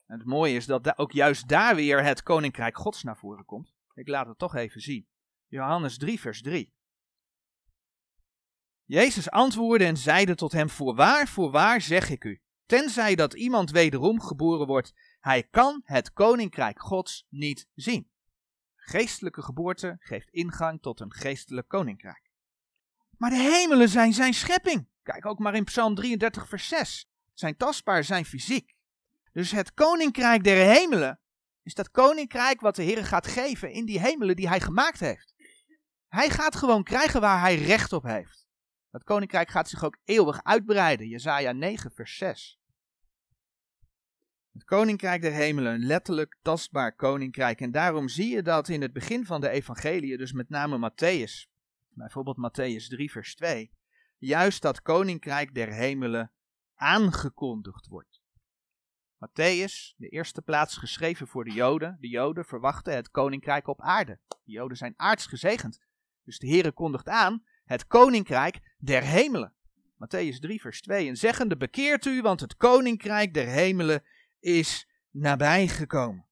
En 0.05 0.17
het 0.17 0.27
mooie 0.27 0.55
is 0.55 0.65
dat 0.65 0.97
ook 0.97 1.11
juist 1.11 1.47
daar 1.47 1.75
weer 1.75 2.03
het 2.03 2.23
koninkrijk 2.23 2.77
Gods 2.77 3.03
naar 3.03 3.17
voren 3.17 3.45
komt. 3.45 3.73
Ik 3.93 4.07
laat 4.07 4.27
het 4.27 4.37
toch 4.37 4.55
even 4.55 4.81
zien. 4.81 5.07
Johannes 5.47 5.97
3, 5.97 6.19
vers 6.19 6.41
3. 6.41 6.73
Jezus 8.85 9.29
antwoordde 9.29 9.85
en 9.85 9.97
zeide 9.97 10.35
tot 10.35 10.51
hem: 10.51 10.69
Voorwaar, 10.69 11.27
voorwaar 11.27 11.81
zeg 11.81 12.09
ik 12.09 12.23
u, 12.23 12.41
tenzij 12.65 13.15
dat 13.15 13.33
iemand 13.33 13.71
wederom 13.71 14.21
geboren 14.21 14.67
wordt, 14.67 14.93
hij 15.19 15.43
kan 15.43 15.81
het 15.83 16.13
koninkrijk 16.13 16.79
Gods 16.79 17.25
niet 17.29 17.67
zien. 17.75 18.10
Geestelijke 18.83 19.41
geboorte 19.41 19.95
geeft 19.99 20.29
ingang 20.29 20.81
tot 20.81 20.99
een 20.99 21.13
geestelijk 21.13 21.67
koninkrijk. 21.67 22.31
Maar 23.17 23.29
de 23.29 23.35
hemelen 23.35 23.89
zijn 23.89 24.13
zijn 24.13 24.33
schepping. 24.33 24.87
Kijk 25.03 25.25
ook 25.25 25.39
maar 25.39 25.55
in 25.55 25.63
Psalm 25.63 25.95
33, 25.95 26.47
vers 26.47 26.67
6. 26.67 27.09
Zijn 27.33 27.57
tastbaar, 27.57 28.03
zijn 28.03 28.25
fysiek. 28.25 28.75
Dus 29.31 29.51
het 29.51 29.73
koninkrijk 29.73 30.43
der 30.43 30.65
hemelen 30.65 31.19
is 31.63 31.73
dat 31.73 31.91
koninkrijk 31.91 32.61
wat 32.61 32.75
de 32.75 32.83
Heer 32.83 33.05
gaat 33.05 33.27
geven 33.27 33.71
in 33.71 33.85
die 33.85 33.99
hemelen 33.99 34.35
die 34.35 34.47
hij 34.47 34.59
gemaakt 34.59 34.99
heeft. 34.99 35.33
Hij 36.07 36.29
gaat 36.29 36.55
gewoon 36.55 36.83
krijgen 36.83 37.21
waar 37.21 37.39
hij 37.39 37.55
recht 37.55 37.93
op 37.93 38.03
heeft. 38.03 38.47
Dat 38.89 39.03
koninkrijk 39.03 39.49
gaat 39.49 39.69
zich 39.69 39.83
ook 39.83 39.97
eeuwig 40.03 40.43
uitbreiden. 40.43 41.07
Jezaja 41.07 41.51
9, 41.51 41.91
vers 41.91 42.17
6. 42.17 42.60
Het 44.53 44.63
koninkrijk 44.63 45.21
der 45.21 45.31
hemelen, 45.31 45.79
letterlijk 45.79 46.37
tastbaar 46.41 46.95
koninkrijk. 46.95 47.61
En 47.61 47.71
daarom 47.71 48.07
zie 48.07 48.29
je 48.35 48.41
dat 48.41 48.69
in 48.69 48.81
het 48.81 48.93
begin 48.93 49.25
van 49.25 49.41
de 49.41 49.49
evangelie, 49.49 50.17
dus 50.17 50.31
met 50.31 50.49
name 50.49 50.91
Matthäus, 50.91 51.49
bijvoorbeeld 51.89 52.37
Matthäus 52.37 52.87
3, 52.87 53.11
vers 53.11 53.35
2, 53.35 53.71
juist 54.17 54.61
dat 54.61 54.81
koninkrijk 54.81 55.53
der 55.55 55.73
hemelen 55.73 56.31
aangekondigd 56.75 57.87
wordt. 57.87 58.21
Matthäus, 59.25 59.95
de 59.97 60.09
eerste 60.09 60.41
plaats 60.41 60.77
geschreven 60.77 61.27
voor 61.27 61.43
de 61.43 61.51
Joden. 61.51 61.97
De 61.99 62.07
Joden 62.07 62.45
verwachten 62.45 62.95
het 62.95 63.11
koninkrijk 63.11 63.67
op 63.67 63.81
aarde. 63.81 64.19
De 64.27 64.51
Joden 64.51 64.77
zijn 64.77 64.93
aards 64.97 65.25
gezegend. 65.25 65.81
Dus 66.23 66.39
de 66.39 66.47
Heere 66.47 66.71
kondigt 66.71 67.07
aan 67.07 67.43
het 67.63 67.87
koninkrijk 67.87 68.59
der 68.77 69.03
hemelen. 69.03 69.53
Matthäus 69.93 70.39
3, 70.39 70.61
vers 70.61 70.81
2. 70.81 71.07
En 71.07 71.15
zeggende, 71.15 71.57
bekeert 71.57 72.05
u, 72.05 72.21
want 72.21 72.39
het 72.39 72.57
koninkrijk 72.57 73.33
der 73.33 73.47
hemelen 73.47 74.03
is 74.41 74.87
nabijgekomen. 75.09 76.29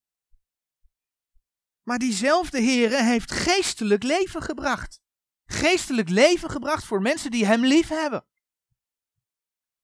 Maar 1.83 1.97
diezelfde 1.97 2.61
Heere 2.61 3.03
heeft 3.03 3.31
geestelijk 3.31 4.03
leven 4.03 4.41
gebracht. 4.41 5.01
Geestelijk 5.45 6.09
leven 6.09 6.49
gebracht 6.49 6.83
voor 6.83 7.01
mensen 7.01 7.31
die 7.31 7.45
hem 7.45 7.65
lief 7.65 7.87
hebben. 7.87 8.25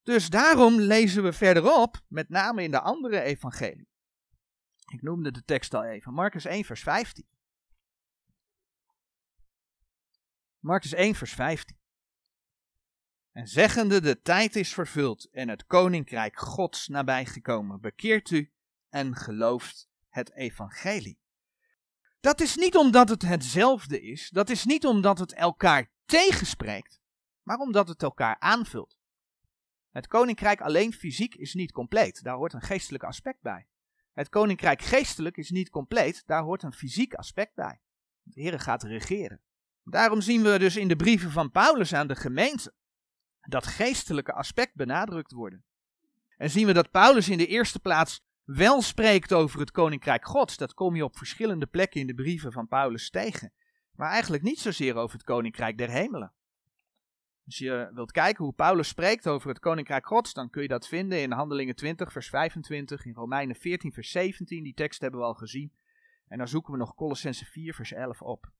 Dus 0.04 0.30
daarom 0.30 0.80
lezen 0.80 1.24
we 1.24 1.34
verderop, 1.34 2.02
met 2.08 2.30
name 2.30 2.64
in 2.64 2.72
de 2.72 2.82
andere 2.82 3.22
evangelie. 3.22 3.88
Ik 4.92 5.02
noemde 5.02 5.32
de 5.32 5.44
tekst 5.44 5.74
al 5.74 5.84
even, 5.84 6.14
Marcus 6.14 6.46
1, 6.46 6.64
vers 6.64 6.84
15. 6.84 7.28
Marcus 10.60 10.94
1, 10.94 11.16
vers 11.16 11.34
15. 11.34 11.78
En 13.36 13.48
zeggende, 13.48 14.02
de 14.02 14.22
tijd 14.22 14.56
is 14.56 14.74
vervuld 14.74 15.30
en 15.32 15.50
het 15.50 15.66
koninkrijk 15.66 16.40
Gods 16.40 16.88
nabijgekomen. 16.88 17.82
Bekeert 17.82 18.30
u 18.30 18.52
en 18.90 19.16
gelooft 19.16 19.90
het 20.10 20.34
evangelie. 20.34 21.20
Dat 22.20 22.42
is 22.42 22.56
niet 22.56 22.76
omdat 22.76 23.10
het 23.10 23.22
hetzelfde 23.22 24.02
is, 24.02 24.30
dat 24.30 24.50
is 24.50 24.66
niet 24.66 24.86
omdat 24.86 25.20
het 25.20 25.34
elkaar 25.34 25.92
tegenspreekt, 26.06 27.02
maar 27.44 27.58
omdat 27.58 27.88
het 27.88 28.04
elkaar 28.04 28.40
aanvult. 28.40 28.98
Het 29.92 30.08
koninkrijk 30.08 30.62
alleen 30.62 30.94
fysiek 30.94 31.36
is 31.36 31.54
niet 31.54 31.72
compleet, 31.72 32.24
daar 32.24 32.36
hoort 32.36 32.54
een 32.54 32.62
geestelijk 32.62 33.04
aspect 33.04 33.42
bij. 33.42 33.68
Het 34.14 34.30
koninkrijk 34.30 34.82
geestelijk 34.82 35.38
is 35.38 35.50
niet 35.50 35.70
compleet, 35.70 36.24
daar 36.26 36.44
hoort 36.44 36.64
een 36.64 36.74
fysiek 36.74 37.14
aspect 37.14 37.56
bij. 37.56 37.82
De 38.22 38.42
Heer 38.42 38.60
gaat 38.60 38.84
regeren. 38.84 39.42
Daarom 39.84 40.22
zien 40.22 40.42
we 40.42 40.60
dus 40.60 40.76
in 40.76 40.88
de 40.88 40.96
brieven 40.96 41.32
van 41.32 41.52
Paulus 41.52 41.94
aan 41.94 42.08
de 42.08 42.16
gemeente 42.16 42.74
dat 43.46 43.68
geestelijke 43.68 44.34
aspect 44.34 44.76
benadrukt 44.76 45.32
worden. 45.32 45.64
En 46.38 46.50
zien 46.50 46.66
we 46.66 46.74
dat 46.74 46.92
Paulus 46.92 47.30
in 47.30 47.38
de 47.38 47.48
eerste 47.48 47.80
plaats 47.80 48.24
wel 48.44 48.82
spreekt 48.82 49.34
over 49.34 49.60
het 49.60 49.72
koninkrijk 49.72 50.26
Gods. 50.26 50.58
Dat 50.58 50.74
kom 50.74 50.96
je 50.96 51.04
op 51.04 51.18
verschillende 51.18 51.66
plekken 51.66 52.02
in 52.02 52.08
de 52.08 52.14
brieven 52.14 52.52
van 52.52 52.68
Paulus 52.68 53.10
tegen. 53.10 53.54
Maar 53.96 54.10
eigenlijk 54.10 54.44
niet 54.44 54.60
zozeer 54.60 54.96
over 54.96 55.16
het 55.16 55.26
koninkrijk 55.26 55.78
der 55.78 55.90
hemelen. 55.90 56.34
Als 57.46 57.58
je 57.58 57.90
wilt 57.94 58.12
kijken 58.12 58.44
hoe 58.44 58.54
Paulus 58.54 58.88
spreekt 58.88 59.28
over 59.28 59.50
het 59.50 59.60
koninkrijk 59.60 60.06
Gods, 60.08 60.34
dan 60.34 60.50
kun 60.50 60.62
je 60.62 60.68
dat 60.68 60.88
vinden 60.88 61.22
in 61.22 61.32
Handelingen 61.32 61.76
20, 61.76 62.12
vers 62.12 62.30
25, 62.30 63.06
in 63.06 63.14
Romeinen 63.14 63.56
14, 63.56 63.94
vers 63.94 64.12
17. 64.12 64.64
Die 64.64 64.74
tekst 64.74 65.02
hebben 65.02 65.20
we 65.20 65.26
al 65.26 65.34
gezien. 65.34 65.74
En 66.28 66.38
dan 66.38 66.48
zoeken 66.48 66.72
we 66.72 66.78
nog 66.80 66.96
Colossense 66.96 67.46
4, 67.46 67.74
vers 67.74 67.92
11 67.92 68.22
op. 68.22 68.52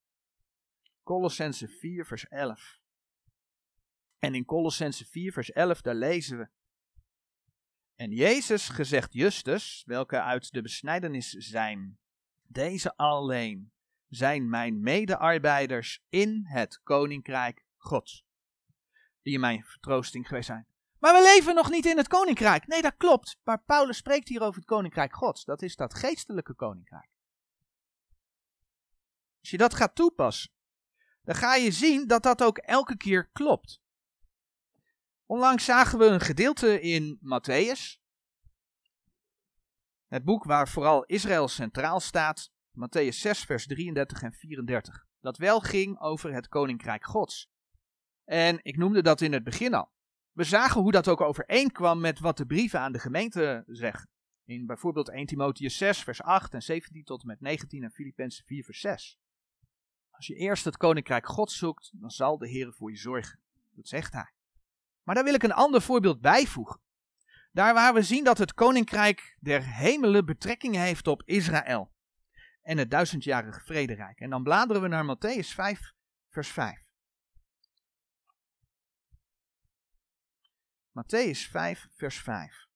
Colossense 1.04 1.68
4, 1.68 2.06
vers 2.06 2.28
11. 2.28 2.80
En 4.20 4.36
in 4.36 4.46
Colossense 4.46 5.06
4, 5.06 5.32
vers 5.32 5.52
11, 5.52 5.82
daar 5.82 5.96
lezen 5.96 6.38
we. 6.38 6.48
En 7.96 8.12
Jezus 8.12 8.70
gezegd 8.70 9.14
Justus, 9.14 9.84
welke 9.86 10.22
uit 10.22 10.52
de 10.52 10.62
besnijdenis 10.62 11.30
zijn, 11.30 12.00
deze 12.42 12.96
alleen 12.96 13.72
zijn 14.08 14.50
mijn 14.50 14.80
medearbeiders 14.80 16.04
in 16.10 16.46
het 16.46 16.80
koninkrijk 16.84 17.66
Gods, 17.78 18.26
die 19.22 19.34
in 19.34 19.40
mijn 19.40 19.64
vertroosting 19.64 20.28
geweest 20.28 20.48
zijn. 20.48 20.68
Maar 21.00 21.14
we 21.14 21.22
leven 21.22 21.56
nog 21.56 21.70
niet 21.70 21.86
in 21.86 21.98
het 21.98 22.08
koninkrijk. 22.08 22.68
Nee, 22.68 22.82
dat 22.82 22.96
klopt. 22.98 23.40
Maar 23.44 23.64
Paulus 23.64 23.98
spreekt 23.98 24.28
hier 24.28 24.42
over 24.42 24.56
het 24.56 24.66
koninkrijk 24.66 25.16
Gods. 25.16 25.44
Dat 25.44 25.62
is 25.62 25.76
dat 25.76 25.94
geestelijke 25.94 26.54
koninkrijk. 26.54 27.10
Als 29.40 29.50
je 29.50 29.58
dat 29.58 29.74
gaat 29.74 29.96
toepassen, 29.96 30.52
dan 31.22 31.36
ga 31.36 31.56
je 31.56 31.72
zien 31.72 32.08
dat 32.08 32.24
dat 32.24 32.44
ook 32.44 32.58
elke 32.58 32.98
keer 32.98 33.30
klopt. 33.32 33.82
Onlangs 35.28 35.66
zagen 35.66 36.00
we 36.00 36.06
een 36.06 36.20
gedeelte 36.20 36.82
in 36.82 37.20
Matthäus. 37.22 38.04
Het 40.08 40.24
boek 40.24 40.44
waar 40.44 40.68
vooral 40.68 41.04
Israël 41.04 41.48
centraal 41.48 42.00
staat. 42.00 42.52
Matthäus 42.72 43.18
6, 43.18 43.44
vers 43.44 43.68
33 43.68 44.22
en 44.22 44.34
34. 44.34 45.06
Dat 45.20 45.38
wel 45.38 45.60
ging 45.60 46.00
over 46.00 46.34
het 46.34 46.48
koninkrijk 46.48 47.06
Gods. 47.06 47.50
En 48.24 48.60
ik 48.62 48.78
noemde 48.78 49.02
dat 49.02 49.22
in 49.22 49.34
het 49.34 49.44
begin 49.44 49.74
al. 49.74 49.92
We 50.32 50.44
zagen 50.44 50.82
hoe 50.82 50.92
dat 50.92 51.08
ook 51.08 51.22
overeenkwam 51.22 52.00
met 52.00 52.20
wat 52.20 52.38
de 52.38 52.46
brieven 52.46 52.80
aan 52.80 52.92
de 52.92 53.00
gemeente 53.00 53.64
zeggen. 53.68 54.10
In 54.44 54.66
bijvoorbeeld 54.66 55.10
1 55.10 55.26
Timotheus 55.26 55.78
6, 55.78 56.04
vers 56.04 56.22
8 56.22 56.54
en 56.54 56.62
17 56.62 57.04
tot 57.04 57.22
en 57.22 57.28
met 57.28 57.42
19 57.42 57.84
en 57.84 57.92
Filippenzen 57.92 58.46
4, 58.46 58.64
vers 58.64 58.80
6. 58.80 59.20
Als 60.10 60.28
je 60.28 60.36
eerst 60.36 60.66
het 60.66 60.78
koninkrijk 60.78 61.28
Gods 61.28 61.58
zoekt, 61.58 61.92
dan 61.94 62.10
zal 62.10 62.38
de 62.38 62.48
Heer 62.48 62.74
voor 62.74 62.92
je 62.92 62.98
zorgen. 62.98 63.40
Dat 63.72 63.88
zegt 63.88 64.14
hij. 64.14 64.35
Maar 65.06 65.16
daar 65.16 65.24
wil 65.24 65.34
ik 65.34 65.44
een 65.44 65.52
ander 65.54 65.82
voorbeeld 65.82 66.22
bijvoegen. 66.22 66.82
Daar 67.52 67.74
waar 67.74 67.94
we 67.94 68.02
zien 68.02 68.24
dat 68.24 68.38
het 68.38 68.54
koninkrijk 68.54 69.38
der 69.40 69.64
hemelen 69.64 70.26
betrekking 70.26 70.76
heeft 70.76 71.08
op 71.08 71.24
Israël 71.26 71.94
en 72.62 72.78
het 72.78 72.92
duizendjarige 72.92 73.60
vrederijk. 73.60 74.20
En 74.20 74.30
dan 74.30 74.44
bladeren 74.44 74.82
we 74.82 74.88
naar 74.88 75.18
Matthäus 75.18 75.48
5, 75.48 75.94
vers 76.30 76.50
5. 76.50 76.84
Matthäus 80.92 81.50
5, 81.50 81.88
vers 81.92 82.20
5. 82.20 82.68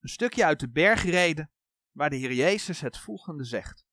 Een 0.00 0.08
stukje 0.08 0.44
uit 0.44 0.60
de 0.60 0.70
bergreden 0.70 1.50
waar 1.90 2.10
de 2.10 2.16
Heer 2.16 2.32
Jezus 2.32 2.80
het 2.80 2.98
volgende 2.98 3.44
zegt. 3.44 3.86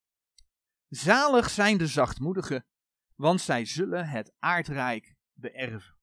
Zalig 0.87 1.49
zijn 1.49 1.77
de 1.77 1.87
zachtmoedigen, 1.87 2.65
want 3.15 3.41
zij 3.41 3.65
zullen 3.65 4.07
het 4.07 4.33
aardrijk 4.39 5.14
beërven. 5.35 5.97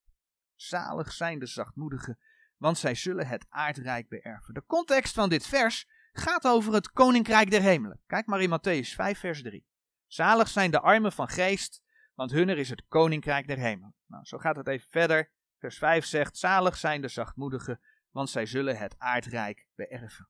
Zalig 0.54 1.12
zijn 1.12 1.38
de 1.38 1.46
zachtmoedigen, 1.46 2.18
want 2.56 2.78
zij 2.78 2.94
zullen 2.94 3.26
het 3.26 3.46
aardrijk 3.48 4.08
beërven. 4.08 4.54
De 4.54 4.64
context 4.66 5.14
van 5.14 5.28
dit 5.28 5.46
vers 5.46 5.88
gaat 6.12 6.46
over 6.46 6.72
het 6.74 6.90
koninkrijk 6.90 7.50
der 7.50 7.62
hemelen. 7.62 8.00
Kijk 8.06 8.26
maar 8.26 8.42
in 8.42 8.50
Matthäus 8.50 8.94
5, 8.94 9.18
vers 9.18 9.42
3. 9.42 9.66
Zalig 10.06 10.48
zijn 10.48 10.70
de 10.70 10.80
armen 10.80 11.12
van 11.12 11.28
geest, 11.28 11.82
want 12.14 12.30
hunner 12.30 12.58
is 12.58 12.68
het 12.68 12.84
koninkrijk 12.88 13.46
der 13.46 13.58
hemelen. 13.58 13.94
Nou, 14.06 14.24
zo 14.24 14.38
gaat 14.38 14.56
het 14.56 14.68
even 14.68 14.90
verder. 14.90 15.30
Vers 15.58 15.78
5 15.78 16.04
zegt: 16.04 16.38
Zalig 16.38 16.76
zijn 16.76 17.00
de 17.00 17.08
zachtmoedigen, 17.08 17.80
want 18.10 18.30
zij 18.30 18.46
zullen 18.46 18.76
het 18.76 18.98
aardrijk 18.98 19.66
beërven. 19.74 20.28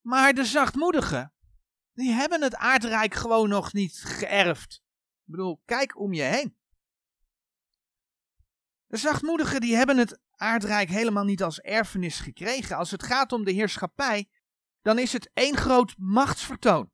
Maar 0.00 0.32
de 0.32 0.44
zachtmoedigen, 0.44 1.32
die 1.92 2.12
hebben 2.12 2.42
het 2.42 2.56
aardrijk 2.56 3.14
gewoon 3.14 3.48
nog 3.48 3.72
niet 3.72 4.02
geërfd. 4.04 4.82
Ik 5.24 5.36
bedoel, 5.36 5.62
kijk 5.64 5.98
om 5.98 6.12
je 6.12 6.22
heen. 6.22 6.58
De 8.90 8.96
zachtmoedigen 8.96 9.60
die 9.60 9.76
hebben 9.76 9.98
het 9.98 10.20
aardrijk 10.36 10.88
helemaal 10.88 11.24
niet 11.24 11.42
als 11.42 11.60
erfenis 11.60 12.20
gekregen. 12.20 12.76
Als 12.76 12.90
het 12.90 13.02
gaat 13.02 13.32
om 13.32 13.44
de 13.44 13.50
heerschappij, 13.50 14.28
dan 14.82 14.98
is 14.98 15.12
het 15.12 15.30
één 15.34 15.56
groot 15.56 15.94
machtsvertoon. 15.98 16.90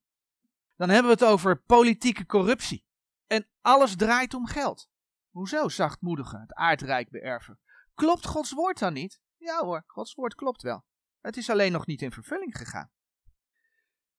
Dan 0.76 0.88
hebben 0.88 1.16
we 1.16 1.24
het 1.24 1.32
over 1.32 1.62
politieke 1.62 2.26
corruptie. 2.26 2.84
En 3.26 3.48
alles 3.60 3.96
draait 3.96 4.34
om 4.34 4.46
geld. 4.46 4.88
Hoezo 5.30 5.68
zachtmoedigen 5.68 6.40
het 6.40 6.54
aardrijk 6.54 7.10
beërven? 7.10 7.58
Klopt 7.94 8.26
Gods 8.26 8.52
woord 8.52 8.78
dan 8.78 8.92
niet? 8.92 9.20
Ja 9.36 9.64
hoor, 9.64 9.84
Gods 9.86 10.14
woord 10.14 10.34
klopt 10.34 10.62
wel. 10.62 10.84
Het 11.20 11.36
is 11.36 11.50
alleen 11.50 11.72
nog 11.72 11.86
niet 11.86 12.02
in 12.02 12.12
vervulling 12.12 12.56
gegaan. 12.56 12.90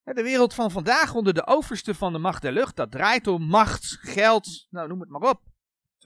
De 0.04 0.24
wereld 0.24 0.54
van 0.54 0.72
vandaag 0.72 1.14
onder 1.14 1.34
de 1.34 1.48
overste 1.48 1.96
van 1.96 2.14
de 2.14 2.20
macht 2.20 2.42
der 2.42 2.52
lucht, 2.52 2.76
dat 2.76 2.92
draait 2.92 3.28
om 3.28 3.44
macht, 3.44 3.86
geld, 4.02 4.68
nou 4.70 4.88
noem 4.88 5.00
het 5.00 5.10
maar 5.10 5.30
op. 5.30 5.47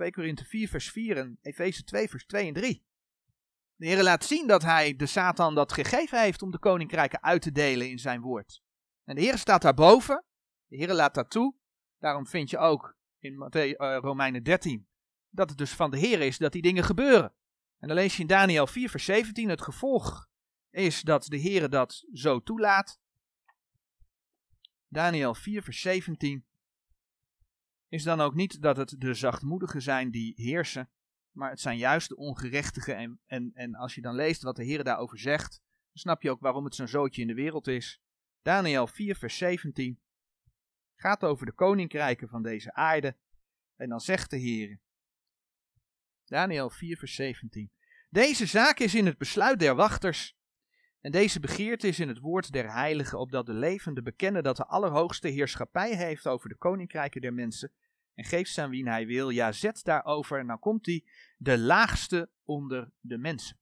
2 0.01 0.11
Korinthe 0.11 0.45
4 0.45 0.67
vers 0.67 0.91
4 0.91 1.17
en 1.17 1.37
Efeze 1.41 1.83
2 1.83 2.09
vers 2.09 2.25
2 2.25 2.47
en 2.47 2.53
3. 2.53 2.83
De 3.75 3.85
Heer 3.85 4.03
laat 4.03 4.25
zien 4.25 4.47
dat 4.47 4.61
hij 4.61 4.95
de 4.95 5.05
Satan 5.05 5.55
dat 5.55 5.73
gegeven 5.73 6.21
heeft 6.21 6.41
om 6.41 6.51
de 6.51 6.59
koninkrijken 6.59 7.23
uit 7.23 7.41
te 7.41 7.51
delen 7.51 7.89
in 7.89 7.99
zijn 7.99 8.21
woord. 8.21 8.61
En 9.03 9.15
de 9.15 9.21
Heer 9.21 9.37
staat 9.37 9.61
daarboven. 9.61 10.23
De 10.67 10.75
Heer 10.75 10.93
laat 10.93 11.13
dat 11.13 11.29
toe. 11.29 11.55
Daarom 11.99 12.27
vind 12.27 12.49
je 12.49 12.57
ook 12.57 12.97
in 13.19 13.49
uh, 13.51 13.97
Romeinen 13.97 14.43
13 14.43 14.87
dat 15.29 15.49
het 15.49 15.57
dus 15.57 15.71
van 15.71 15.91
de 15.91 15.97
Heer 15.97 16.19
is 16.19 16.37
dat 16.37 16.51
die 16.51 16.61
dingen 16.61 16.83
gebeuren. 16.83 17.33
En 17.79 17.87
dan 17.87 17.97
lees 17.97 18.15
je 18.15 18.21
in 18.21 18.27
Daniel 18.27 18.67
4 18.67 18.89
vers 18.89 19.05
17 19.05 19.49
het 19.49 19.61
gevolg 19.61 20.29
is 20.69 21.01
dat 21.01 21.25
de 21.25 21.37
Heer 21.37 21.69
dat 21.69 22.05
zo 22.13 22.39
toelaat. 22.39 22.99
Daniel 24.87 25.33
4 25.33 25.63
vers 25.63 25.81
17 25.81 26.45
is 27.91 28.04
dan 28.04 28.21
ook 28.21 28.36
niet 28.36 28.62
dat 28.62 28.77
het 28.77 28.95
de 28.97 29.13
zachtmoedigen 29.13 29.82
zijn 29.82 30.12
die 30.12 30.34
heersen, 30.36 30.89
maar 31.32 31.49
het 31.49 31.60
zijn 31.60 31.77
juist 31.77 32.10
de 32.10 32.15
ongerechtigen. 32.15 32.95
En, 32.95 33.21
en, 33.25 33.51
en 33.54 33.75
als 33.75 33.95
je 33.95 34.01
dan 34.01 34.15
leest 34.15 34.41
wat 34.41 34.56
de 34.56 34.63
Heer 34.63 34.84
daarover 34.84 35.19
zegt, 35.19 35.49
dan 35.60 36.01
snap 36.01 36.21
je 36.21 36.30
ook 36.30 36.39
waarom 36.39 36.65
het 36.65 36.75
zo'n 36.75 36.88
zootje 36.88 37.21
in 37.21 37.27
de 37.27 37.34
wereld 37.34 37.67
is. 37.67 38.01
Daniel 38.41 38.88
4, 38.88 39.15
vers 39.15 39.38
17 39.38 40.01
gaat 40.95 41.23
over 41.23 41.45
de 41.45 41.51
koninkrijken 41.51 42.27
van 42.27 42.43
deze 42.43 42.73
aarde. 42.73 43.17
En 43.75 43.89
dan 43.89 43.99
zegt 43.99 44.30
de 44.30 44.38
Heer, 44.38 44.80
Daniel 46.25 46.69
4, 46.69 46.97
vers 46.97 47.15
17. 47.15 47.71
Deze 48.10 48.45
zaak 48.45 48.80
is 48.80 48.95
in 48.95 49.06
het 49.06 49.17
besluit 49.17 49.60
der 49.60 49.75
wachters. 49.75 50.38
En 51.01 51.11
deze 51.11 51.39
begeerte 51.39 51.87
is 51.87 51.99
in 51.99 52.07
het 52.07 52.19
woord 52.19 52.51
der 52.51 52.73
heiligen, 52.73 53.19
opdat 53.19 53.45
de 53.45 53.53
levenden 53.53 54.03
bekennen 54.03 54.43
dat 54.43 54.57
de 54.57 54.65
Allerhoogste 54.65 55.27
heerschappij 55.27 55.95
heeft 55.95 56.27
over 56.27 56.49
de 56.49 56.57
koninkrijken 56.57 57.21
der 57.21 57.33
mensen 57.33 57.71
en 58.13 58.23
geeft 58.23 58.53
ze 58.53 58.61
aan 58.61 58.69
wie 58.69 58.89
hij 58.89 59.05
wil. 59.05 59.29
Ja, 59.29 59.51
zet 59.51 59.83
daarover, 59.83 60.39
en 60.39 60.47
dan 60.47 60.59
komt 60.59 60.85
hij, 60.85 61.05
de 61.37 61.57
laagste 61.57 62.29
onder 62.43 62.91
de 62.99 63.17
mensen. 63.17 63.59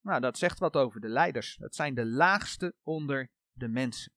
Nou, 0.00 0.20
dat 0.20 0.38
zegt 0.38 0.58
wat 0.58 0.76
over 0.76 1.00
de 1.00 1.08
leiders. 1.08 1.56
Dat 1.56 1.74
zijn 1.74 1.94
de 1.94 2.06
laagste 2.06 2.74
onder 2.82 3.30
de 3.52 3.68
mensen. 3.68 4.12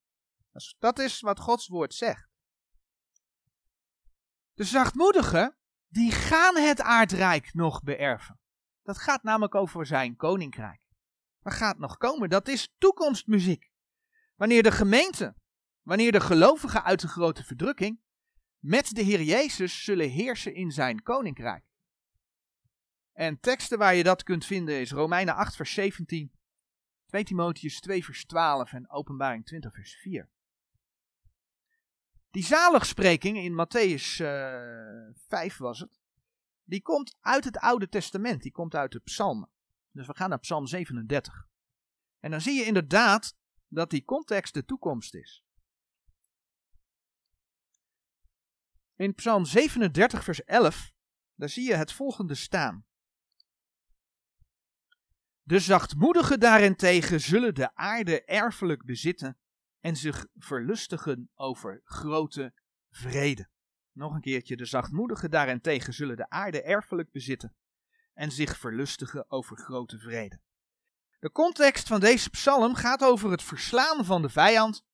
Dat 0.80 1.00
is 1.00 1.19
wat 1.19 1.39
Gods 1.39 1.67
woord 1.67 1.93
zegt. 1.93 2.30
De 4.54 4.63
zachtmoedigen, 4.63 5.58
die 5.88 6.12
gaan 6.12 6.56
het 6.56 6.82
aardrijk 6.82 7.54
nog 7.54 7.84
beërven. 7.84 8.39
Dat 8.84 8.97
gaat 8.97 9.23
namelijk 9.23 9.56
over 9.56 9.86
zijn 9.86 10.15
koninkrijk. 10.15 10.82
Dat 11.48 11.56
gaat 11.56 11.78
nog 11.78 11.98
komen, 11.98 12.30
dat 12.30 12.48
is 12.48 12.74
toekomstmuziek. 12.78 13.72
Wanneer 14.36 14.64
de 14.64 14.72
gemeente, 14.72 15.36
wanneer 15.82 16.12
de 16.12 16.20
gelovigen 16.20 16.84
uit 16.84 17.00
de 17.00 17.08
grote 17.08 17.44
verdrukking 17.44 18.00
met 18.60 18.96
de 18.96 19.02
Heer 19.02 19.22
Jezus 19.22 19.84
zullen 19.84 20.10
heersen 20.10 20.54
in 20.54 20.72
zijn 20.72 21.04
koninkrijk. 21.04 21.64
En 23.14 23.40
teksten 23.40 23.78
waar 23.78 23.96
je 23.96 24.04
dat 24.04 24.24
kunt 24.24 24.46
vinden 24.46 24.80
is 24.80 24.92
Romeinen 24.92 25.36
8 25.36 25.56
vers 25.56 25.74
17, 25.74 26.32
2 27.06 27.24
Timotheus 27.24 27.80
2 27.80 28.06
vers 28.06 28.26
12 28.26 28.74
en 28.74 28.90
Openbaring 28.90 29.46
20 29.46 29.74
vers 29.74 29.96
4. 29.96 30.30
Die 32.32 32.44
zaligspreking 32.44 33.38
in 33.38 33.54
Matthäus 33.54 34.20
uh, 34.22 35.08
eh, 35.08 35.16
5 35.28 35.58
was 35.58 35.80
het, 35.80 36.00
die 36.64 36.82
komt 36.82 37.18
uit 37.20 37.44
het 37.44 37.58
Oude 37.58 37.90
Testament, 37.90 38.42
die 38.42 38.52
komt 38.52 38.76
uit 38.76 38.92
de 38.92 39.00
psalmen. 39.00 39.50
Dus 39.98 40.08
we 40.08 40.16
gaan 40.16 40.30
naar 40.30 40.40
psalm 40.40 40.68
37. 40.68 41.48
En 42.20 42.32
dan 42.32 42.42
zie 42.42 42.60
je 42.60 42.66
inderdaad 42.66 43.36
dat 43.68 43.90
die 43.90 44.04
context 44.04 44.54
de 44.54 44.66
toekomst 44.66 45.14
is. 45.16 45.44
In 48.96 49.14
Psalm 49.14 49.46
37, 49.46 50.24
vers 50.24 50.44
11, 50.44 50.92
daar 51.36 51.50
zie 51.50 51.68
je 51.68 51.76
het 51.76 51.92
volgende 51.92 52.36
staan. 52.36 52.86
De 55.42 55.60
zachtmoedigen 55.60 56.40
daarentegen 56.40 57.22
zullen 57.22 57.56
de 57.56 57.76
aarde 57.76 58.24
erfelijk 58.26 58.86
bezitten 58.86 59.38
en 59.80 59.96
zich 59.96 60.28
verlustigen 60.36 61.30
over 61.34 61.82
grote 61.84 62.54
vrede. 62.90 63.50
Nog 63.92 64.14
een 64.14 64.22
keertje, 64.22 64.58
de 64.58 64.66
zachtmoedigen 64.66 65.30
daarentegen 65.30 65.94
zullen 65.94 66.18
de 66.18 66.30
aarde 66.30 66.62
erfelijk 66.62 67.12
bezitten 67.12 67.56
en 68.18 68.32
zich 68.32 68.58
verlustigen 68.58 69.32
over 69.32 69.58
grote 69.58 70.00
vrede. 70.00 70.40
De 71.20 71.32
context 71.32 71.88
van 71.88 72.00
deze 72.00 72.30
psalm 72.30 72.76
gaat 72.76 73.04
over 73.04 73.32
het 73.32 73.44
verslaan 73.44 74.06
van 74.06 74.22
de 74.22 74.30
vijand 74.30 74.86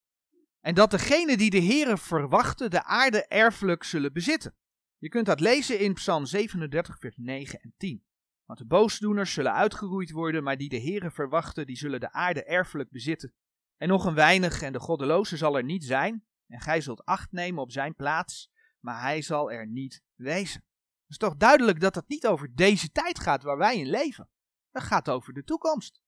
en 0.59 0.75
dat 0.75 0.91
degenen 0.91 1.37
die 1.37 1.49
de 1.49 1.57
Heeren 1.57 1.97
verwachten 1.97 2.69
de 2.69 2.83
aarde 2.83 3.25
erfelijk 3.27 3.83
zullen 3.83 4.13
bezitten. 4.13 4.55
Je 4.97 5.09
kunt 5.09 5.25
dat 5.25 5.39
lezen 5.39 5.79
in 5.79 5.93
Psalm 5.93 6.25
37, 6.25 6.99
vers 6.99 7.15
9 7.17 7.59
en 7.59 7.73
10. 7.77 8.03
Want 8.45 8.59
de 8.59 8.65
boosdoeners 8.65 9.33
zullen 9.33 9.53
uitgeroeid 9.53 10.11
worden, 10.11 10.43
maar 10.43 10.57
die 10.57 10.69
de 10.69 10.77
Heeren 10.77 11.11
verwachten, 11.11 11.65
die 11.65 11.77
zullen 11.77 11.99
de 11.99 12.11
aarde 12.11 12.43
erfelijk 12.43 12.89
bezitten. 12.89 13.33
En 13.77 13.87
nog 13.87 14.05
een 14.05 14.13
weinig, 14.13 14.61
en 14.61 14.73
de 14.73 14.79
goddeloze 14.79 15.37
zal 15.37 15.57
er 15.57 15.63
niet 15.63 15.83
zijn, 15.83 16.25
en 16.47 16.59
gij 16.59 16.81
zult 16.81 17.05
acht 17.05 17.31
nemen 17.31 17.61
op 17.61 17.71
zijn 17.71 17.95
plaats, 17.95 18.51
maar 18.79 19.01
hij 19.01 19.21
zal 19.21 19.51
er 19.51 19.67
niet 19.67 20.03
wezen. 20.15 20.63
Is 21.13 21.19
toch 21.19 21.35
duidelijk 21.35 21.79
dat 21.79 21.95
het 21.95 22.07
niet 22.07 22.27
over 22.27 22.55
deze 22.55 22.91
tijd 22.91 23.19
gaat 23.19 23.43
waar 23.43 23.57
wij 23.57 23.77
in 23.77 23.89
leven. 23.89 24.29
Het 24.71 24.83
gaat 24.83 25.09
over 25.09 25.33
de 25.33 25.43
toekomst. 25.43 26.01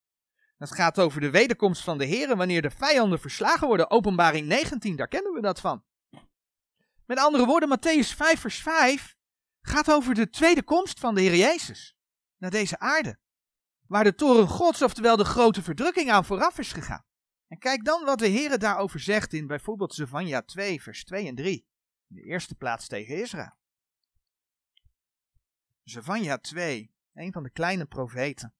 Het 0.57 0.71
gaat 0.71 0.99
over 0.99 1.21
de 1.21 1.29
wederkomst 1.29 1.83
van 1.83 1.97
de 1.97 2.05
Heer 2.05 2.35
wanneer 2.35 2.61
de 2.61 2.69
vijanden 2.69 3.19
verslagen 3.19 3.67
worden. 3.67 3.89
Openbaring 3.89 4.47
19, 4.47 4.95
daar 4.95 5.07
kennen 5.07 5.33
we 5.33 5.41
dat 5.41 5.59
van. 5.59 5.83
Met 7.05 7.19
andere 7.19 7.45
woorden, 7.45 7.77
Matthäus 7.77 8.15
5 8.15 8.39
vers 8.39 8.61
5 8.61 9.15
gaat 9.61 9.91
over 9.91 10.13
de 10.13 10.29
tweede 10.29 10.63
komst 10.63 10.99
van 10.99 11.15
de 11.15 11.21
Heer 11.21 11.35
Jezus 11.35 11.97
naar 12.37 12.51
deze 12.51 12.79
aarde. 12.79 13.17
Waar 13.87 14.03
de 14.03 14.15
toren 14.15 14.47
gods, 14.47 14.81
oftewel 14.81 15.17
de 15.17 15.25
grote 15.25 15.61
verdrukking 15.61 16.11
aan 16.11 16.25
vooraf 16.25 16.57
is 16.59 16.71
gegaan. 16.71 17.05
En 17.47 17.57
kijk 17.57 17.85
dan 17.85 18.05
wat 18.05 18.19
de 18.19 18.27
Heer 18.27 18.59
daarover 18.59 18.99
zegt 18.99 19.33
in 19.33 19.47
bijvoorbeeld 19.47 19.93
Zevania 19.93 20.41
2 20.41 20.81
vers 20.81 21.03
2 21.03 21.27
en 21.27 21.35
3. 21.35 21.67
In 22.07 22.15
de 22.15 22.23
eerste 22.23 22.55
plaats 22.55 22.87
tegen 22.87 23.17
Israël. 23.17 23.63
Zevania 25.85 26.37
2, 26.37 26.91
een 27.13 27.31
van 27.31 27.43
de 27.43 27.49
kleine 27.49 27.85
profeten. 27.85 28.53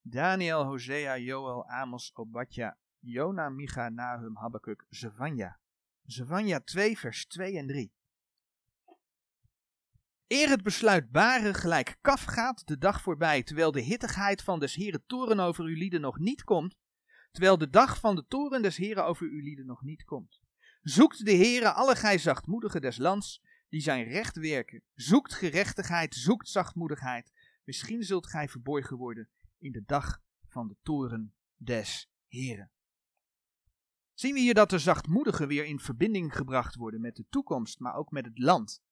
Daniel, 0.00 0.64
Hosea, 0.64 1.18
Joel, 1.18 1.68
Amos, 1.68 2.10
Obadja, 2.14 2.78
Jona, 2.98 3.48
Micha, 3.48 3.88
Nahum, 3.88 4.36
Habakkuk, 4.36 4.84
Zevanja. 4.88 5.58
Zevanja 6.02 6.60
2 6.60 6.98
vers 6.98 7.26
2 7.26 7.58
en 7.58 7.66
3. 7.66 7.92
Eer 10.26 10.48
het 10.48 10.62
besluitbare 10.62 11.54
gelijk 11.54 11.98
kaf 12.00 12.24
gaat 12.24 12.66
de 12.66 12.78
dag 12.78 13.02
voorbij, 13.02 13.42
terwijl 13.42 13.72
de 13.72 13.80
hittigheid 13.80 14.42
van 14.42 14.60
des 14.60 14.74
Heren 14.74 15.06
toren 15.06 15.40
over 15.40 15.64
uw 15.64 15.76
lieden 15.76 16.00
nog 16.00 16.18
niet 16.18 16.44
komt, 16.44 16.76
terwijl 17.30 17.58
de 17.58 17.70
dag 17.70 18.00
van 18.00 18.14
de 18.16 18.26
toren 18.26 18.62
des 18.62 18.76
Heren 18.76 19.04
over 19.04 19.26
uw 19.26 19.40
lieden 19.40 19.66
nog 19.66 19.82
niet 19.82 20.04
komt. 20.04 20.40
Zoekt 20.82 21.24
de 21.24 21.36
Heere 21.36 21.72
alle 21.72 21.96
gij 21.96 22.18
zachtmoedigen 22.18 22.80
des 22.80 22.96
lands, 22.96 23.42
die 23.72 23.80
zijn 23.80 24.04
recht 24.04 24.36
werken. 24.36 24.82
Zoekt 24.94 25.34
gerechtigheid, 25.34 26.14
zoekt 26.14 26.48
zachtmoedigheid. 26.48 27.32
Misschien 27.64 28.02
zult 28.02 28.26
gij 28.26 28.48
verborgen 28.48 28.96
worden 28.96 29.28
in 29.58 29.72
de 29.72 29.82
dag 29.86 30.20
van 30.48 30.68
de 30.68 30.76
toren 30.82 31.34
des 31.56 32.10
Heren. 32.26 32.70
Zien 34.14 34.34
we 34.34 34.40
hier 34.40 34.54
dat 34.54 34.70
de 34.70 34.78
zachtmoedigen 34.78 35.48
weer 35.48 35.64
in 35.64 35.78
verbinding 35.78 36.36
gebracht 36.36 36.74
worden 36.74 37.00
met 37.00 37.16
de 37.16 37.26
toekomst, 37.28 37.78
maar 37.78 37.94
ook 37.94 38.10
met 38.10 38.24
het 38.24 38.38
land. 38.38 38.82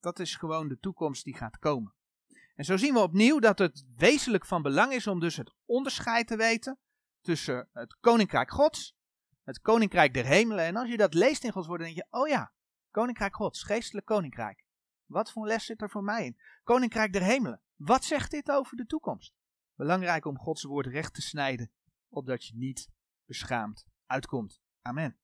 Dat 0.00 0.18
is 0.18 0.36
gewoon 0.36 0.68
de 0.68 0.78
toekomst 0.78 1.24
die 1.24 1.36
gaat 1.36 1.58
komen. 1.58 1.94
En 2.54 2.64
zo 2.64 2.76
zien 2.76 2.94
we 2.94 3.00
opnieuw 3.00 3.38
dat 3.38 3.58
het 3.58 3.84
wezenlijk 3.96 4.46
van 4.46 4.62
belang 4.62 4.92
is 4.92 5.06
om 5.06 5.20
dus 5.20 5.36
het 5.36 5.54
onderscheid 5.64 6.26
te 6.26 6.36
weten 6.36 6.78
tussen 7.20 7.68
het 7.72 7.96
koninkrijk 8.00 8.50
Gods, 8.50 8.96
het 9.42 9.60
koninkrijk 9.60 10.14
der 10.14 10.26
hemelen. 10.26 10.64
En 10.64 10.76
als 10.76 10.88
je 10.88 10.96
dat 10.96 11.14
leest 11.14 11.44
in 11.44 11.52
Gods 11.52 11.66
woord, 11.66 11.80
dan 11.80 11.88
denk 11.88 12.00
je: 12.08 12.18
oh 12.18 12.28
ja, 12.28 12.54
koninkrijk 12.96 13.34
Gods, 13.34 13.62
geestelijk 13.62 14.06
koninkrijk. 14.06 14.64
Wat 15.06 15.32
voor 15.32 15.46
les 15.46 15.64
zit 15.64 15.82
er 15.82 15.90
voor 15.90 16.02
mij 16.02 16.24
in? 16.24 16.40
Koninkrijk 16.62 17.12
der 17.12 17.22
hemelen. 17.22 17.62
Wat 17.74 18.04
zegt 18.04 18.30
dit 18.30 18.50
over 18.50 18.76
de 18.76 18.86
toekomst? 18.86 19.34
Belangrijk 19.74 20.24
om 20.24 20.38
Gods 20.38 20.62
woord 20.62 20.86
recht 20.86 21.14
te 21.14 21.22
snijden, 21.22 21.70
opdat 22.08 22.46
je 22.46 22.56
niet 22.56 22.88
beschaamd 23.24 23.86
uitkomt. 24.06 24.60
Amen. 24.82 25.18